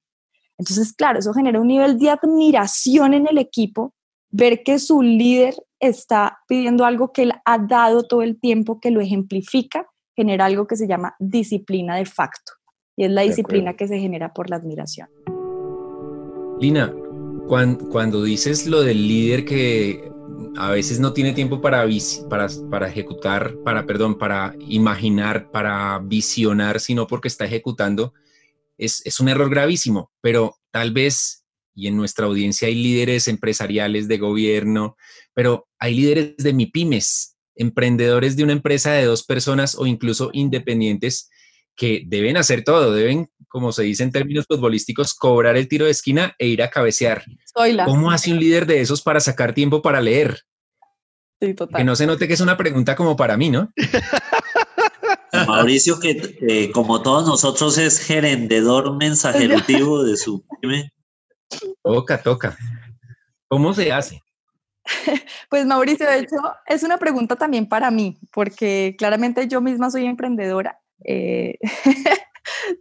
[0.58, 3.94] Entonces, claro, eso genera un nivel de admiración en el equipo,
[4.30, 8.92] ver que su líder está pidiendo algo que él ha dado todo el tiempo, que
[8.92, 12.54] lo ejemplifica, genera algo que se llama disciplina de facto.
[12.96, 15.08] Y es la disciplina que se genera por la admiración.
[16.64, 16.94] Lina,
[17.50, 20.10] cuando, dices lo del líder que
[20.56, 21.86] a veces no tiene tiempo para,
[22.30, 28.14] para, para ejecutar, para, perdón, para imaginar, para visionar, sino porque está ejecutando,
[28.78, 31.44] es, es, un error gravísimo, pero tal vez,
[31.76, 34.96] y en nuestra audiencia hay líderes empresariales de gobierno,
[35.34, 41.30] pero hay líderes de MIPIMES, emprendedores de una empresa de dos personas o incluso independientes
[41.76, 45.92] que deben hacer todo, deben, como se dice en términos futbolísticos, cobrar el tiro de
[45.92, 47.24] esquina e ir a cabecear.
[47.86, 50.42] ¿Cómo hace un líder de esos para sacar tiempo para leer?
[51.40, 51.78] Sí, total.
[51.78, 53.72] Que no se note que es una pregunta como para mí, ¿no?
[55.48, 60.92] Mauricio, que como todos nosotros es gerendedor mensajerutivo de su pyme.
[61.84, 62.58] Toca, toca.
[63.48, 64.24] ¿Cómo se hace?
[65.52, 70.08] Pues Mauricio, de hecho, es una pregunta también para mí, porque claramente yo misma soy
[70.08, 71.60] emprendedora eh,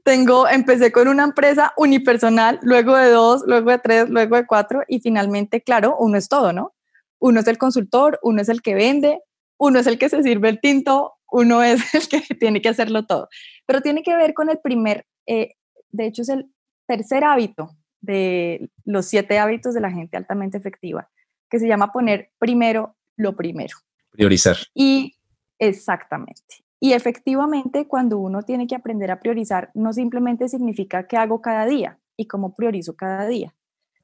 [0.04, 4.82] tengo, empecé con una empresa unipersonal, luego de dos, luego de tres, luego de cuatro
[4.88, 6.74] y finalmente, claro, uno es todo, ¿no?
[7.18, 9.20] Uno es el consultor, uno es el que vende,
[9.58, 13.06] uno es el que se sirve el tinto, uno es el que tiene que hacerlo
[13.06, 13.28] todo.
[13.66, 15.54] Pero tiene que ver con el primer, eh,
[15.90, 16.50] de hecho es el
[16.86, 21.08] tercer hábito de los siete hábitos de la gente altamente efectiva,
[21.48, 23.76] que se llama poner primero lo primero.
[24.10, 24.56] Priorizar.
[24.74, 25.16] Y
[25.58, 26.61] exactamente.
[26.84, 31.64] Y efectivamente, cuando uno tiene que aprender a priorizar, no simplemente significa qué hago cada
[31.64, 33.54] día y cómo priorizo cada día,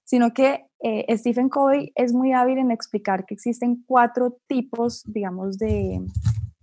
[0.04, 5.58] sino que eh, Stephen Covey es muy hábil en explicar que existen cuatro tipos, digamos,
[5.58, 6.06] de,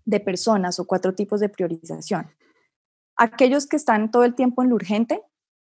[0.06, 2.28] de personas o cuatro tipos de priorización.
[3.18, 5.22] Aquellos que están todo el tiempo en lo urgente,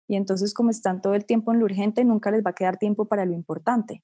[0.08, 2.78] Y entonces, como están todo el tiempo en lo urgente, nunca les va a quedar
[2.78, 4.02] tiempo para lo importante.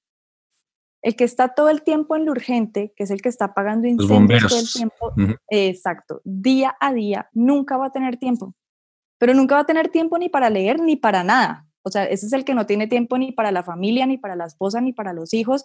[1.02, 3.88] El que está todo el tiempo en lo urgente, que es el que está pagando
[3.88, 5.14] incendios todo el tiempo,
[5.50, 8.56] exacto, día a día, nunca va a tener tiempo.
[9.20, 11.68] Pero nunca va a tener tiempo ni para leer ni para nada.
[11.84, 14.36] O sea, ese es el que no tiene tiempo ni para la familia, ni para
[14.36, 15.64] la esposa, ni para los hijos.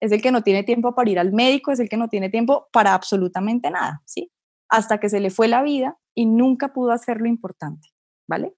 [0.00, 2.30] Es el que no tiene tiempo para ir al médico, es el que no tiene
[2.30, 4.30] tiempo para absolutamente nada, ¿sí?
[4.68, 7.88] Hasta que se le fue la vida y nunca pudo hacer lo importante,
[8.28, 8.54] ¿vale?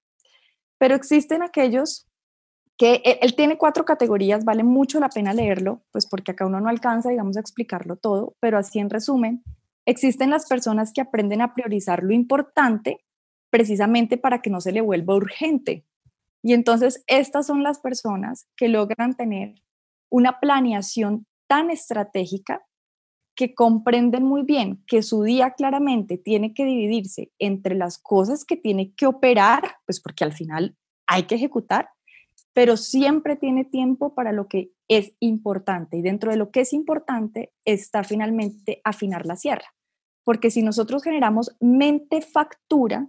[0.77, 2.06] Pero existen aquellos
[2.77, 6.59] que e, él, tiene cuatro categorías, vale mucho la pena leerlo, pues porque acá uno
[6.59, 9.43] no alcanza, digamos, a explicarlo todo, pero así en resumen,
[9.85, 13.03] existen las personas que aprenden a priorizar lo importante
[13.49, 15.85] precisamente para que no se le vuelva urgente.
[16.43, 19.55] Y entonces estas son las personas que logran tener
[20.09, 22.65] una planeación tan estratégica
[23.35, 28.57] que comprenden muy bien que su día claramente tiene que dividirse entre las cosas que
[28.57, 31.89] tiene que operar, pues porque al final hay que ejecutar,
[32.57, 35.95] pero siempre tiene tiempo para lo que es importante.
[35.95, 39.75] Y dentro de lo que es importante está finalmente afinar la sierra.
[40.23, 43.07] Porque si nosotros generamos mente factura,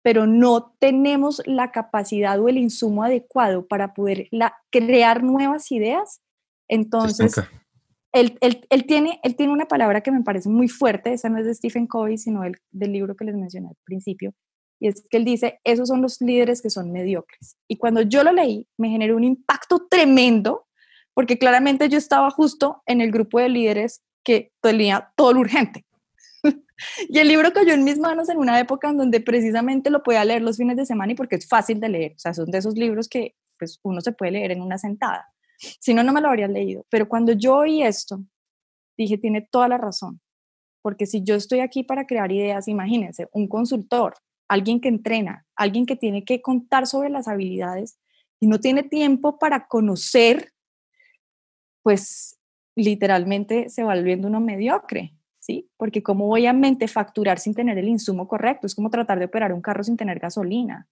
[0.00, 4.30] pero no tenemos la capacidad o el insumo adecuado para poder
[4.70, 6.22] crear nuevas ideas,
[6.66, 7.34] entonces
[8.14, 8.38] él,
[8.86, 11.86] tiene, él tiene una palabra que me parece muy fuerte, esa no es de Stephen
[11.86, 14.32] Covey, sino del, del libro que les mencioné al principio,
[14.82, 17.56] y es que él dice, esos son los líderes que son mediocres.
[17.68, 20.66] Y cuando yo lo leí, me generó un impacto tremendo,
[21.14, 25.86] porque claramente yo estaba justo en el grupo de líderes que tenía todo lo urgente.
[27.08, 30.24] y el libro cayó en mis manos en una época en donde precisamente lo podía
[30.24, 32.12] leer los fines de semana y porque es fácil de leer.
[32.16, 35.32] O sea, son de esos libros que pues, uno se puede leer en una sentada.
[35.78, 36.84] Si no, no me lo habría leído.
[36.90, 38.20] Pero cuando yo oí esto,
[38.98, 40.20] dije, tiene toda la razón.
[40.82, 44.14] Porque si yo estoy aquí para crear ideas, imagínense, un consultor,
[44.52, 47.98] alguien que entrena, alguien que tiene que contar sobre las habilidades
[48.38, 50.52] y no tiene tiempo para conocer,
[51.82, 52.38] pues
[52.76, 55.70] literalmente se va volviendo uno mediocre, ¿sí?
[55.78, 59.24] Porque cómo voy a mente facturar sin tener el insumo correcto, es como tratar de
[59.24, 60.86] operar un carro sin tener gasolina.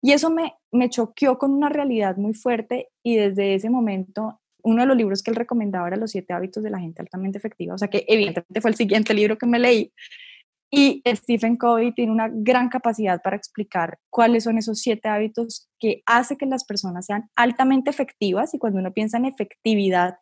[0.00, 4.80] Y eso me, me choqueó con una realidad muy fuerte y desde ese momento uno
[4.80, 7.74] de los libros que él recomendaba era Los siete hábitos de la gente altamente efectiva,
[7.74, 9.92] o sea que evidentemente fue el siguiente libro que me leí.
[10.76, 16.02] Y Stephen Covey tiene una gran capacidad para explicar cuáles son esos siete hábitos que
[16.06, 20.16] hace que las personas sean altamente efectivas y cuando uno piensa en efectividad,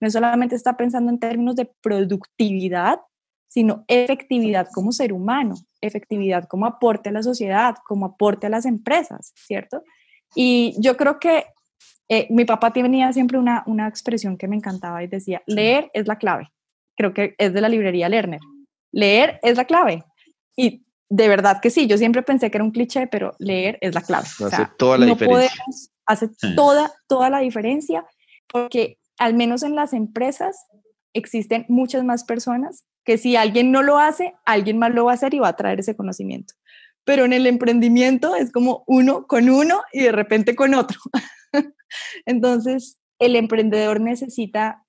[0.00, 3.00] no solamente está pensando en términos de productividad,
[3.48, 8.66] sino efectividad como ser humano, efectividad como aporte a la sociedad, como aporte a las
[8.66, 9.82] empresas, ¿cierto?
[10.34, 11.46] Y yo creo que
[12.08, 16.06] eh, mi papá tenía siempre una, una expresión que me encantaba y decía, leer es
[16.06, 16.52] la clave.
[16.96, 18.40] Creo que es de la librería Lerner.
[18.92, 20.04] Leer es la clave.
[20.56, 23.94] Y de verdad que sí, yo siempre pensé que era un cliché, pero leer es
[23.94, 24.26] la clave.
[24.26, 25.62] Hace toda la diferencia.
[26.06, 28.04] hace toda, toda la diferencia
[28.48, 30.66] porque al menos en las empresas
[31.14, 35.14] existen muchas más personas que si alguien no lo hace, alguien más lo va a
[35.14, 36.54] hacer y va a traer ese conocimiento.
[37.04, 40.98] Pero en el emprendimiento es como uno con uno y de repente con otro.
[42.26, 44.84] Entonces, el emprendedor necesita,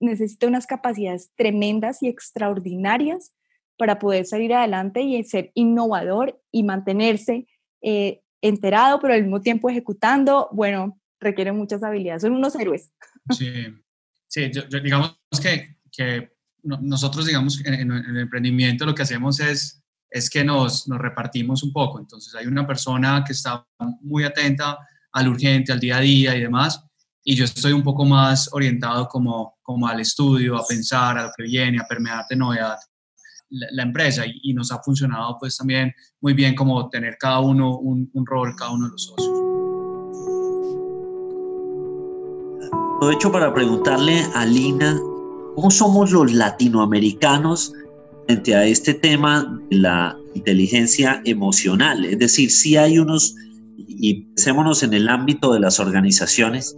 [0.00, 3.32] necesita unas capacidades tremendas y extraordinarias
[3.76, 7.46] para poder salir adelante y ser innovador y mantenerse
[7.82, 10.48] eh, enterado, pero al mismo tiempo ejecutando.
[10.52, 12.22] Bueno, requiere muchas habilidades.
[12.22, 12.92] Son unos héroes.
[13.30, 13.50] Sí,
[14.28, 14.50] sí
[14.82, 16.30] digamos que, que
[16.62, 21.72] nosotros, digamos, en, el emprendimiento lo que hacemos es, es que nos, nos, repartimos un
[21.72, 21.98] poco.
[21.98, 23.66] Entonces, hay una persona que está
[24.02, 24.78] muy atenta
[25.12, 26.84] al urgente, al día a día y demás,
[27.24, 31.32] y yo estoy un poco más orientado como, como al estudio, a pensar, a lo
[31.36, 32.76] que viene, a permear de novedad
[33.50, 38.10] la, empresa y, nos ha funcionado pues también muy bien como tener cada uno un,
[38.12, 39.38] un rol, cada uno de los socios.
[42.96, 44.98] Aprovecho para preguntarle a Lina
[45.54, 47.72] ¿Cómo somos los latinoamericanos
[48.26, 52.04] frente a este tema de la inteligencia emocional?
[52.04, 53.36] Es decir, si hay unos,
[53.76, 56.76] y pensémonos en el ámbito de las organizaciones,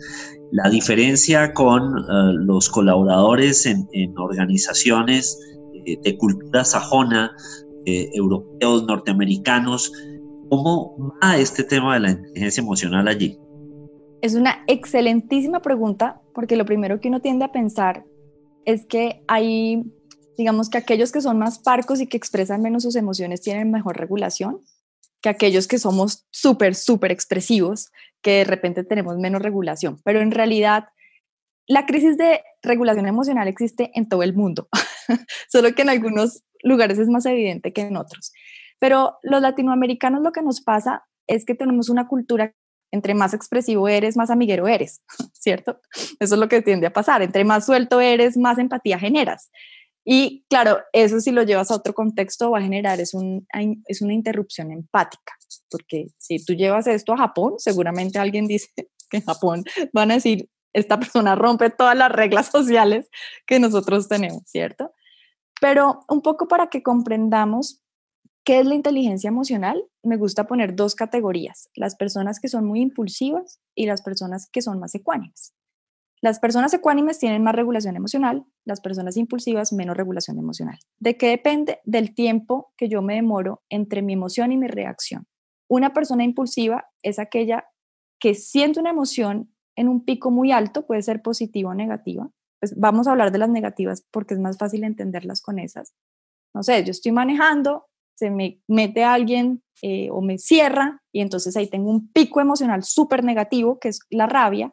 [0.53, 5.39] la diferencia con eh, los colaboradores en, organizaciones
[5.87, 7.35] eh, de cultura sajona,
[7.87, 9.93] eh, europeos, norteamericanos,
[10.51, 13.39] ¿cómo va este tema de la inteligencia emocional allí?
[14.23, 18.05] Es una excelentísima pregunta porque lo primero que uno tiende a pensar
[18.65, 19.85] es que hay,
[20.37, 23.97] digamos que aquellos que son más parcos y que expresan menos sus emociones tienen mejor
[23.97, 24.61] regulación
[25.27, 27.91] que aquellos que somos súper, súper expresivos,
[28.23, 30.01] que de repente tenemos menos regulación.
[30.05, 30.85] Pero en realidad,
[31.67, 34.69] la crisis de regulación emocional existe en todo el mundo,
[35.51, 38.33] solo que en algunos lugares es más evidente que en otros.
[38.79, 42.55] Pero los latinoamericanos lo que nos pasa es que tenemos una cultura
[42.93, 45.81] Entre más expresivo eres, más amiguero eres, ¿cierto?
[46.21, 47.21] Eso es lo que tiende a pasar.
[47.23, 49.51] Entre más suelto eres, más empatía generas.
[50.09, 53.45] Y claro, eso si lo llevas a otro contexto va a generar es, un,
[53.89, 55.33] es una interrupción empática,
[55.69, 58.69] porque si tú llevas esto a Japón, seguramente alguien dice
[59.11, 63.11] que en Japón van a decir, esta persona rompe todas las reglas sociales
[63.49, 64.93] que nosotros tenemos, ¿cierto?
[65.61, 67.83] Pero un poco para que comprendamos
[68.45, 72.81] qué es la inteligencia emocional, me gusta poner dos categorías, las personas que son muy
[72.81, 75.53] impulsivas y las personas que son más ecuánimes.
[76.23, 80.79] Las personas ecuánimes tienen más regulación emocional, las personas impulsivas menos regulación emocional.
[80.99, 81.81] ¿De qué depende?
[81.85, 85.27] Del tiempo que yo me demoro entre mi emoción y mi reacción.
[85.69, 87.67] Una persona impulsiva es aquella
[88.19, 92.31] que siente una emoción en un pico muy alto, puede ser positiva o negativa.
[92.61, 95.95] Pues vamos a hablar de las negativas porque es más fácil entenderlas con esas.
[96.55, 101.55] No sé, yo estoy manejando, se me mete alguien eh, o me cierra y entonces
[101.57, 104.73] ahí tengo un pico emocional súper negativo, que es la rabia,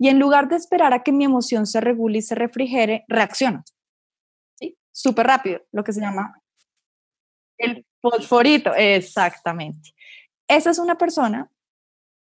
[0.00, 3.62] y en lugar de esperar a que mi emoción se regule y se refrigere, reacciono.
[4.58, 4.76] ¿Sí?
[4.90, 6.34] Súper rápido, lo que se llama
[7.60, 9.90] el fosforito, exactamente.
[10.48, 11.50] Esa es una persona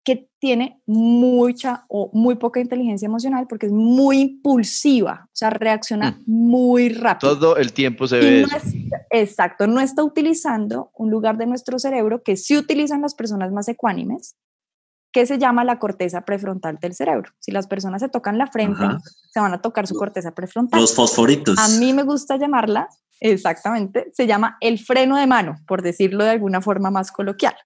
[0.05, 6.13] que tiene mucha o muy poca inteligencia emocional porque es muy impulsiva, o sea, reacciona
[6.13, 6.23] mm.
[6.27, 7.39] muy rápido.
[7.39, 8.47] Todo el tiempo se ve.
[9.11, 13.69] exacto, no está utilizando un lugar de nuestro cerebro que sí utilizan las personas más
[13.69, 14.37] ecuánimes,
[15.19, 17.33] que se llama la corteza prefrontal del cerebro.
[17.41, 18.85] Si las personas se tocan la frente,
[19.33, 20.81] se van a tocar su corteza prefrontal.
[20.81, 21.59] Los fosforitos.
[21.59, 26.31] A mí me gusta llamarla, exactamente, se llama el freno de mano, por decirlo de
[26.31, 27.57] alguna forma más coloquial.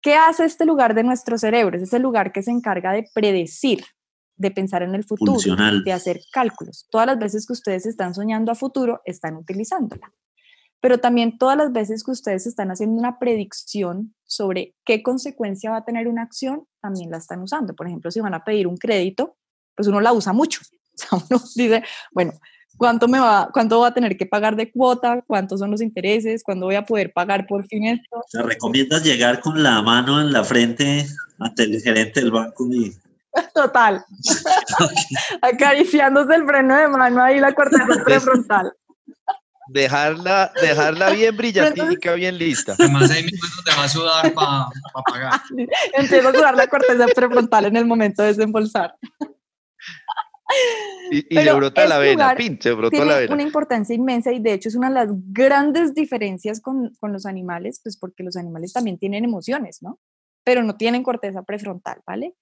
[0.00, 1.76] ¿Qué hace este lugar de nuestro cerebro?
[1.76, 3.84] Es ese lugar que se encarga de predecir,
[4.36, 6.86] de pensar en el futuro, de hacer cálculos.
[6.92, 10.12] Todas las veces que ustedes están soñando a futuro, están utilizándola
[10.82, 15.76] pero también todas las veces que ustedes están haciendo una predicción sobre qué consecuencia va
[15.78, 17.76] a tener una acción, también la están usando.
[17.76, 19.36] Por ejemplo, si van a pedir un crédito,
[19.76, 20.60] pues uno la usa mucho.
[20.94, 22.34] O sea, uno dice, bueno,
[22.76, 25.22] ¿cuánto, me va, ¿cuánto va a tener que pagar de cuota?
[25.26, 26.44] ¿Cuántos son los intereses?
[26.44, 28.22] ¿Cuándo voy a poder pagar por fin esto?
[28.30, 31.06] ¿Te recomiendas llegar con la mano en la frente
[31.38, 32.94] ante el gerente del banco y
[33.54, 34.04] Total.
[35.40, 38.74] Acariciándose el freno de mano ahí la corteza prefrontal
[39.68, 42.74] dejarla, dejarla bien brillantica, bien lista.
[42.78, 44.68] Además ahí mismo te va a sudar para
[45.06, 45.40] pagar.
[45.94, 48.94] Empiezo a sudar la corteza prefrontal en el momento de desembolsar.
[51.10, 53.34] Y, le brota la vena, pinche, brota tiene la vena.
[53.34, 57.24] una importancia inmensa y de hecho es una de las grandes diferencias con, con los
[57.24, 59.98] animales, pues porque los animales también tienen emociones, ¿no?
[60.44, 62.34] Pero no tienen corteza prefrontal, ¿vale?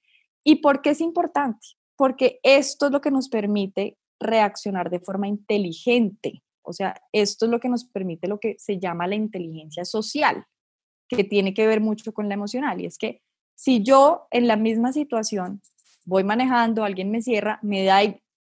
[0.42, 1.66] ¿Y por qué es importante?
[1.96, 7.50] Porque esto es lo que nos permite reaccionar de forma inteligente o sea, esto es
[7.50, 10.44] lo que nos permite lo que se llama la inteligencia social,
[11.08, 12.80] que tiene que ver mucho con la emocional.
[12.80, 13.22] Y es que
[13.54, 15.60] si yo en la misma situación
[16.04, 18.00] voy manejando, alguien me cierra, me da,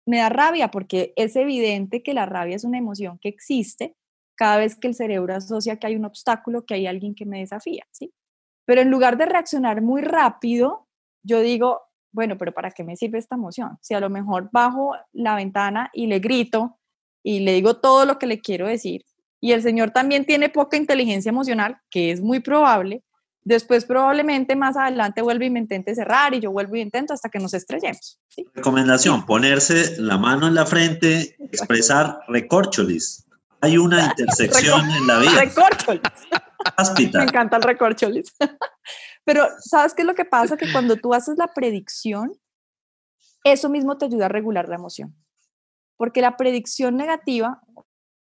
[0.06, 3.96] me da rabia, porque es evidente que la rabia es una emoción que existe
[4.36, 7.40] cada vez que el cerebro asocia que hay un obstáculo, que hay alguien que me
[7.40, 8.14] desafía, ¿sí?
[8.66, 10.88] Pero en lugar de reaccionar muy rápido,
[11.24, 13.78] yo digo, bueno, pero ¿para qué me sirve esta emoción?
[13.82, 16.80] Si a lo mejor bajo la ventana y le grito,
[17.26, 19.04] y le digo todo lo que le quiero decir,
[19.42, 23.04] y el señor también tiene poca inteligencia emocional, que es muy probable,
[23.42, 27.30] después probablemente más adelante vuelve y me intente cerrar y yo vuelvo y intento hasta
[27.30, 28.20] que nos estrellemos.
[28.54, 33.26] Recomendación, ponerse la mano en la frente, expresar recorcholis.
[33.60, 35.32] Hay una intersección en la vida.
[35.42, 36.02] Recorcholis.
[37.16, 38.36] me encanta el recorcholis.
[39.26, 40.58] Pero ¿sabes qué es lo que pasa?
[40.58, 42.34] Que cuando tú haces la predicción,
[43.44, 45.16] eso mismo te ayuda a regular la emoción.
[45.98, 47.62] Porque la predicción negativa,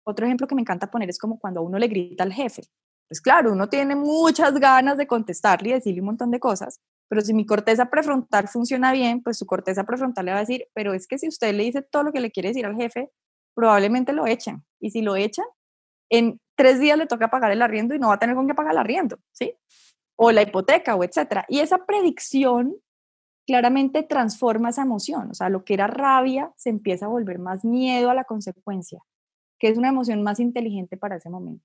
[0.07, 2.63] otro ejemplo que me encanta poner es como cuando uno le grita al jefe.
[3.09, 7.21] Pues claro, uno tiene muchas ganas de contestarle y decirle un montón de cosas, pero
[7.21, 10.95] si mi corteza prefrontal funciona bien, pues su corteza prefrontal le va a decir, pero
[10.95, 13.11] es que si usted le dice todo lo que le quiere decir al jefe,
[13.55, 14.65] probablemente lo echen.
[14.81, 15.47] Y si lo echan,
[16.11, 18.55] en tres días le toca pagar el arriendo y no va a tener con qué
[18.55, 19.55] pagar el arriendo, ¿sí?
[20.17, 21.45] O la hipoteca o etcétera.
[21.49, 22.75] Y esa predicción
[23.47, 27.65] claramente transforma esa emoción, o sea, lo que era rabia se empieza a volver más
[27.65, 29.01] miedo a la consecuencia,
[29.59, 31.65] que es una emoción más inteligente para ese momento.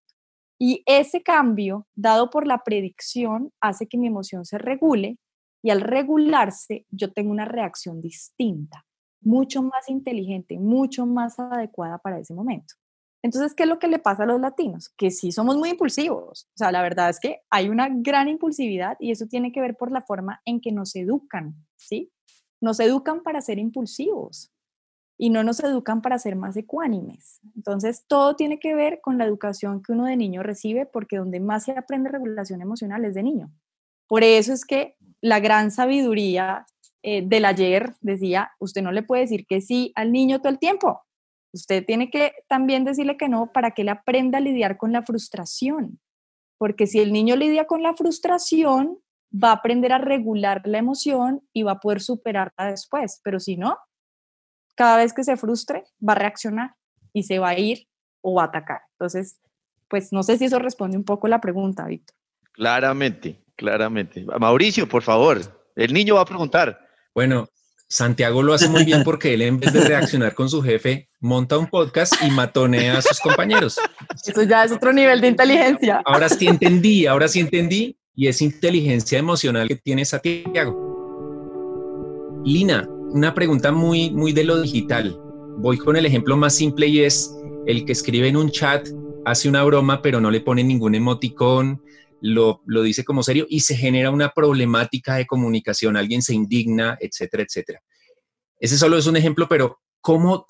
[0.59, 5.17] Y ese cambio, dado por la predicción, hace que mi emoción se regule
[5.63, 8.85] y al regularse yo tengo una reacción distinta,
[9.21, 12.75] mucho más inteligente, mucho más adecuada para ese momento.
[13.21, 14.89] Entonces, ¿qué es lo que le pasa a los latinos?
[14.89, 16.47] Que sí somos muy impulsivos.
[16.53, 19.75] O sea, la verdad es que hay una gran impulsividad y eso tiene que ver
[19.75, 22.11] por la forma en que nos educan, ¿sí?
[22.61, 24.51] Nos educan para ser impulsivos
[25.17, 27.41] y no nos educan para ser más ecuánimes.
[27.55, 31.41] Entonces, todo tiene que ver con la educación que uno de niño recibe porque donde
[31.41, 33.51] más se aprende regulación emocional es de niño.
[34.07, 36.65] Por eso es que la gran sabiduría
[37.03, 40.59] eh, del ayer decía, usted no le puede decir que sí al niño todo el
[40.59, 41.01] tiempo.
[41.51, 45.03] Usted tiene que también decirle que no para que él aprenda a lidiar con la
[45.03, 45.99] frustración.
[46.57, 48.99] Porque si el niño lidia con la frustración,
[49.31, 53.21] va a aprender a regular la emoción y va a poder superarla después.
[53.23, 53.77] Pero si no,
[54.75, 56.75] cada vez que se frustre, va a reaccionar
[57.13, 57.87] y se va a ir
[58.21, 58.81] o va a atacar.
[58.93, 59.39] Entonces,
[59.87, 62.15] pues no sé si eso responde un poco la pregunta, Víctor.
[62.51, 64.25] Claramente, claramente.
[64.39, 65.39] Mauricio, por favor,
[65.75, 66.79] el niño va a preguntar.
[67.13, 67.47] Bueno,
[67.91, 71.57] Santiago lo hace muy bien porque él en vez de reaccionar con su jefe, monta
[71.57, 73.79] un podcast y matonea a sus compañeros.
[74.23, 76.03] Eso ya es otro nivel de inteligencia.
[76.05, 80.87] Ahora sí entendí, ahora sí entendí y es inteligencia emocional que tiene Santiago.
[82.45, 85.19] Lina, una pregunta muy, muy de lo digital.
[85.57, 87.35] Voy con el ejemplo más simple y es
[87.65, 88.87] el que escribe en un chat,
[89.25, 91.81] hace una broma, pero no le pone ningún emoticón,
[92.21, 97.43] lo, dice como serio y se genera una problemática de comunicación, alguien se indigna, etcétera,
[97.43, 97.81] etcétera.
[98.59, 100.45] Ese solo es un ejemplo, pero ¿cómo,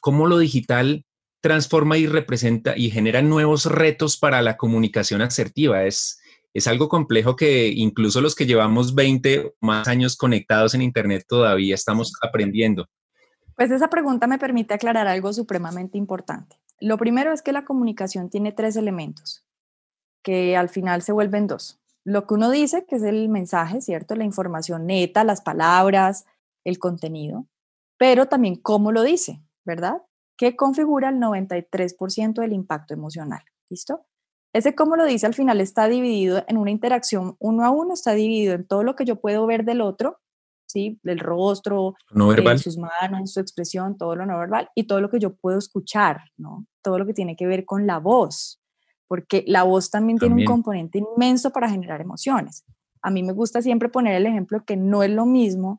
[0.00, 1.04] cómo lo digital
[1.40, 5.84] transforma y representa y genera nuevos retos para la comunicación asertiva?
[5.84, 6.18] Es,
[6.52, 11.24] es algo complejo que incluso los que llevamos 20 o más años conectados en Internet
[11.28, 12.88] todavía estamos aprendiendo.
[13.56, 16.56] Pues esa pregunta me permite aclarar algo supremamente importante.
[16.80, 19.43] Lo primero es que la comunicación tiene tres elementos,
[20.24, 21.78] que al final se vuelven dos.
[22.04, 24.16] Lo que uno dice, que es el mensaje, ¿cierto?
[24.16, 26.24] La información neta, las palabras,
[26.64, 27.46] el contenido,
[27.98, 30.02] pero también cómo lo dice, ¿verdad?
[30.36, 33.42] Que configura el 93% del impacto emocional.
[33.70, 34.04] ¿Listo?
[34.52, 38.12] Ese cómo lo dice al final está dividido en una interacción uno a uno, está
[38.12, 40.20] dividido en todo lo que yo puedo ver del otro,
[40.66, 41.00] ¿sí?
[41.02, 42.58] Del rostro, no verbal.
[42.58, 46.20] sus manos, su expresión, todo lo no verbal y todo lo que yo puedo escuchar,
[46.36, 46.66] ¿no?
[46.82, 48.60] Todo lo que tiene que ver con la voz,
[49.08, 52.64] porque la voz también, tiene un componente inmenso para generar emociones.
[53.02, 55.78] A mí me gusta siempre poner el ejemplo que no es lo mismo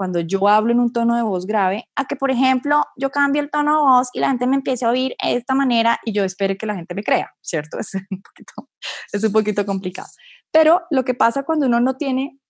[0.00, 3.42] cuando yo hablo en un tono de voz grave, a que, por ejemplo, yo cambio
[3.42, 6.12] el tono de voz y la gente me empiece a oír de esta manera y
[6.12, 7.76] yo espere que la gente me crea, ¿cierto?
[7.80, 8.70] Es un poquito,
[9.12, 10.08] es un poquito complicado.
[10.50, 12.40] Pero lo que pasa cuando uno no tiene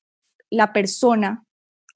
[0.48, 1.44] la persona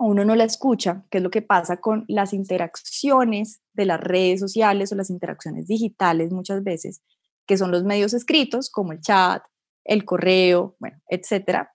[0.01, 4.01] o uno no la escucha, que es lo que pasa con las interacciones de las
[4.01, 7.01] redes sociales o las interacciones digitales muchas veces,
[7.47, 9.43] que son los medios escritos, como el chat,
[9.85, 11.73] el correo, bueno, etcétera,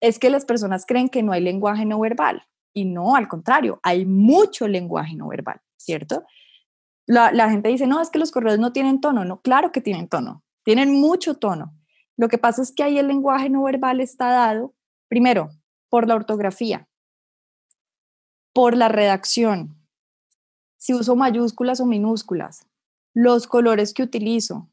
[0.00, 2.42] es que las personas creen que no hay lenguaje no verbal.
[2.72, 6.24] Y no, al contrario, hay mucho lenguaje no verbal, ¿cierto?
[7.06, 9.24] La, la gente dice, no, es que los correos no tienen tono.
[9.24, 11.74] No, claro que tienen tono, tienen mucho tono.
[12.16, 14.74] Lo que pasa es que ahí el lenguaje no verbal está dado,
[15.08, 15.50] primero,
[15.88, 16.88] por la ortografía,
[18.52, 19.76] por la redacción,
[20.76, 22.66] si uso mayúsculas o minúsculas,
[23.12, 24.70] los colores que utilizo,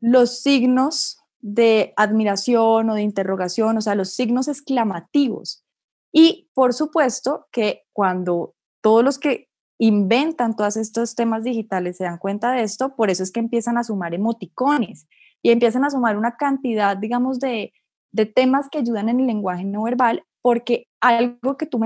[0.00, 5.64] los signos de admiración o de interrogación, o sea, los signos exclamativos.
[6.12, 12.18] Y por supuesto que cuando todos los que inventan todos estos temas digitales se dan
[12.18, 15.06] cuenta de esto, por eso es que empiezan a sumar emoticones
[15.42, 17.72] y empiezan a sumar una cantidad, digamos, de,
[18.12, 21.78] de temas que ayudan en el lenguaje no verbal, porque algo que tú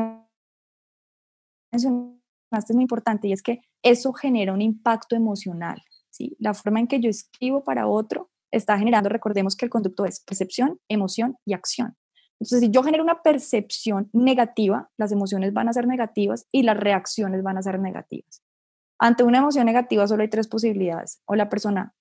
[1.73, 2.21] mencionaste
[2.53, 5.83] es muy importante y es que eso genera un impacto emocional.
[6.39, 10.21] La forma en que yo escribo para otro está generando, recordemos que el conducto es
[10.21, 11.97] percepción, emoción y acción.
[12.41, 16.77] Entonces, si yo genero una percepción negativa, las emociones van a ser negativas y las
[16.77, 18.43] reacciones van a ser negativas.
[18.99, 21.21] Ante una emoción negativa solo hay tres posibilidades.
[21.27, 21.95] O la persona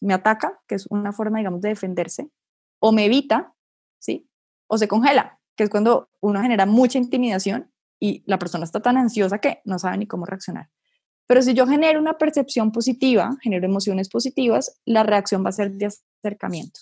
[0.00, 2.28] me ataca, que es una forma, digamos, de defenderse,
[2.80, 3.54] o me evita,
[4.00, 4.28] ¿sí?
[4.66, 7.70] O se congela, que es cuando uno genera mucha intimidación
[8.00, 10.68] y la persona está tan ansiosa que no sabe ni cómo reaccionar.
[11.26, 15.72] Pero si yo genero una percepción positiva, genero emociones positivas, la reacción va a ser
[15.72, 15.88] de
[16.22, 16.80] acercamiento.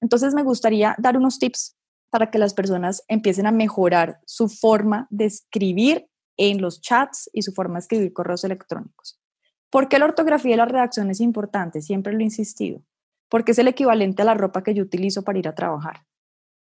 [0.00, 1.76] Entonces me gustaría dar unos tips
[2.10, 7.42] para que las personas empiecen a mejorar su forma de escribir en los chats y
[7.42, 9.20] su forma de escribir correos electrónicos.
[9.70, 11.82] ¿Por qué la ortografía y la redacción es importante?
[11.82, 12.82] Siempre lo he insistido.
[13.28, 16.04] Porque es el equivalente a la ropa que yo utilizo para ir a trabajar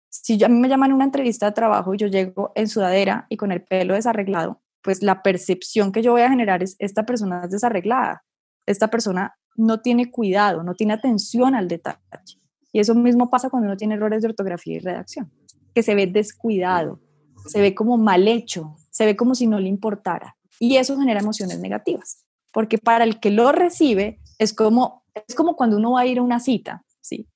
[0.09, 3.25] si a mí me llaman a una entrevista de trabajo y yo llego en sudadera
[3.29, 7.05] y con el pelo desarreglado, pues la percepción que yo voy a generar es, esta
[7.05, 8.23] persona es desarreglada,
[8.65, 12.39] esta persona no tiene cuidado, no tiene atención al detalle.
[12.71, 15.29] Y eso mismo pasa cuando uno tiene errores de ortografía y redacción,
[15.75, 17.01] que se ve descuidado,
[17.47, 20.37] se ve como mal hecho, se ve como si no le importara.
[20.57, 25.57] Y eso genera emociones negativas, porque para el que lo recibe es como, es como
[25.57, 27.27] cuando uno va a ir a una cita, ¿sí?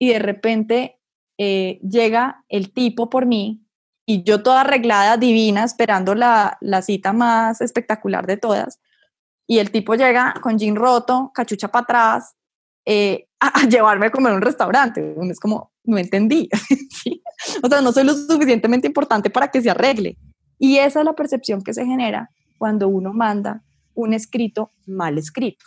[0.00, 0.98] Y de repente
[1.38, 3.62] eh, llega el tipo por mí
[4.06, 8.80] y yo toda arreglada, divina, esperando la, cita más espectacular de todas.
[9.48, 12.36] Y el tipo llega con jean roto, cachucha para atrás,
[12.84, 15.14] eh, a, llevarme a comer a un restaurante.
[15.28, 16.48] Es como, no entendí.
[17.62, 20.16] o sea, no soy lo suficientemente importante para que se arregle.
[20.58, 25.64] Y esa es la percepción que se genera cuando uno manda un escrito mal escrito.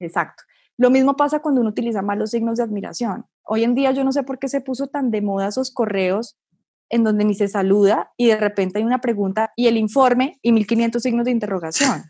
[0.00, 0.42] Exacto.
[0.76, 3.26] Lo mismo pasa cuando uno utiliza malos signos de admiración.
[3.44, 6.36] Hoy en día yo no sé por qué se puso tan de moda esos correos
[6.88, 10.52] en donde ni se saluda y de repente hay una pregunta y el informe y
[10.52, 12.04] 1500 signos de interrogación.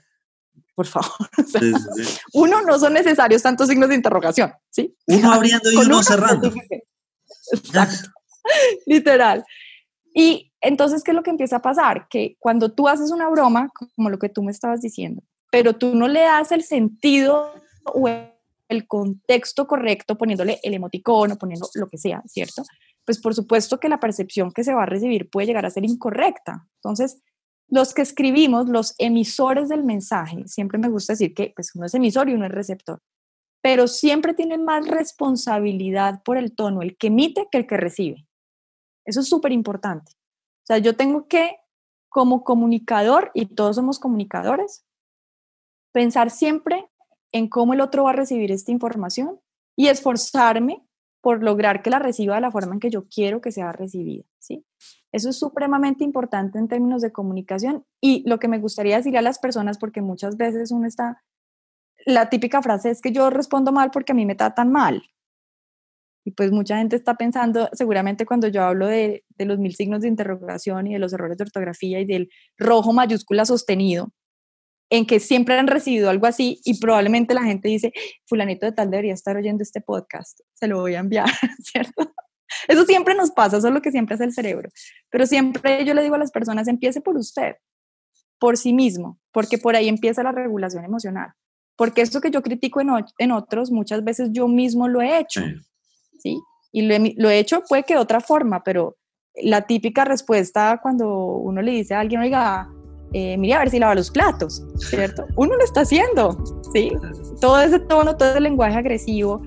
[0.75, 1.11] Por favor.
[2.35, 4.97] Uno, no son necesarios tantos signos de interrogación, ¿sí?
[5.07, 6.53] Uno abriendo y uno cerrando.
[7.53, 8.11] Exacto.
[8.87, 9.45] Literal.
[10.13, 12.07] Y entonces, ¿qué es lo que empieza a pasar?
[12.09, 15.95] Que cuando tú haces una broma, como lo que tú me estabas diciendo, pero tú
[15.95, 17.53] no le das el sentido
[17.85, 22.65] o el contexto correcto poniéndole el emoticono, poniendo lo que sea, ¿cierto?
[23.05, 25.85] Pues por supuesto que la percepción que se va a recibir puede llegar a ser
[25.85, 26.67] incorrecta.
[26.77, 27.23] Entonces,
[27.69, 31.95] los que escribimos, los emisores del mensaje, siempre me gusta decir que pues, uno es
[31.95, 33.01] emisor y uno es receptor,
[33.63, 38.27] pero siempre tienen más responsabilidad por el tono, el que emite que el que recibe.
[39.07, 40.13] Eso es súper importante.
[40.13, 41.57] O sea, yo tengo que,
[42.09, 44.87] como comunicador, y todos somos comunicadores,
[45.93, 46.91] pensar siempre
[47.33, 49.41] en cómo el otro va a recibir esta información
[49.77, 50.87] y esforzarme
[51.25, 54.25] por lograr que la reciba de la forma en que yo quiero que sea recibida,
[54.39, 54.67] ¿sí?
[55.11, 59.23] Eso es supremamente importante en términos de comunicación y lo que me gustaría decir a
[59.23, 61.25] las personas, porque muchas veces uno está,
[62.05, 65.03] la típica frase es que yo respondo mal porque a mí me tratan mal.
[66.27, 70.03] Y pues mucha gente está pensando, seguramente cuando yo hablo de, de, los mil signos
[70.03, 74.11] de interrogación y de los errores de ortografía y del rojo mayúscula sostenido,
[74.97, 77.93] en que siempre han recibido algo así y probablemente la gente dice,
[78.27, 81.29] fulanito de tal debería estar oyendo este podcast, se lo voy a enviar,
[81.59, 82.15] ¿cierto?
[82.69, 84.69] Eso siempre nos pasa, eso es lo que siempre hace el cerebro.
[85.11, 87.57] Pero siempre yo le digo a las personas, empiece por usted,
[88.39, 91.33] por sí mismo, porque por ahí empieza la regulación emocional.
[91.77, 95.41] Porque eso que yo critico en, en otros, muchas veces yo mismo lo he hecho.
[96.21, 96.41] ¿sí?
[96.71, 98.97] Y lo he, hecho puede que de otra forma, pero
[99.43, 102.69] la típica respuesta cuando uno le dice a alguien, oiga,
[103.15, 105.25] eh, a ver si lava los platos, ¿cierto?
[105.37, 106.37] Uno lo está haciendo,
[106.73, 106.93] ¿sí?
[107.41, 109.41] Todo ese tono, todo ese lenguaje agresivo,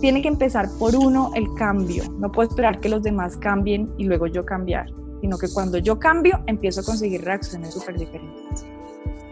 [0.00, 2.04] tiene que empezar por uno el cambio.
[2.18, 4.86] No puedo esperar que los demás cambien y luego yo cambiar,
[5.20, 8.64] sino que cuando yo cambio, empiezo a conseguir reacciones súper diferentes.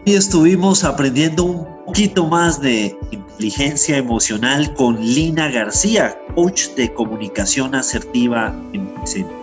[0.05, 7.73] Y estuvimos aprendiendo un poquito más de inteligencia emocional con Lina García, coach de comunicación
[7.73, 9.40] asertiva en Vicente.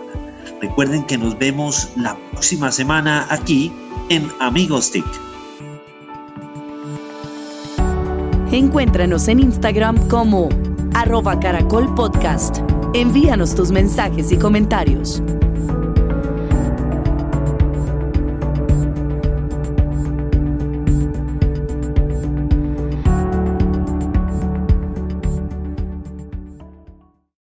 [0.61, 3.71] Recuerden que nos vemos la próxima semana aquí
[4.09, 5.05] en Amigos TIC.
[8.51, 10.49] Encuéntranos en Instagram como
[10.95, 12.57] arroba caracol podcast.
[12.93, 15.21] Envíanos tus mensajes y comentarios.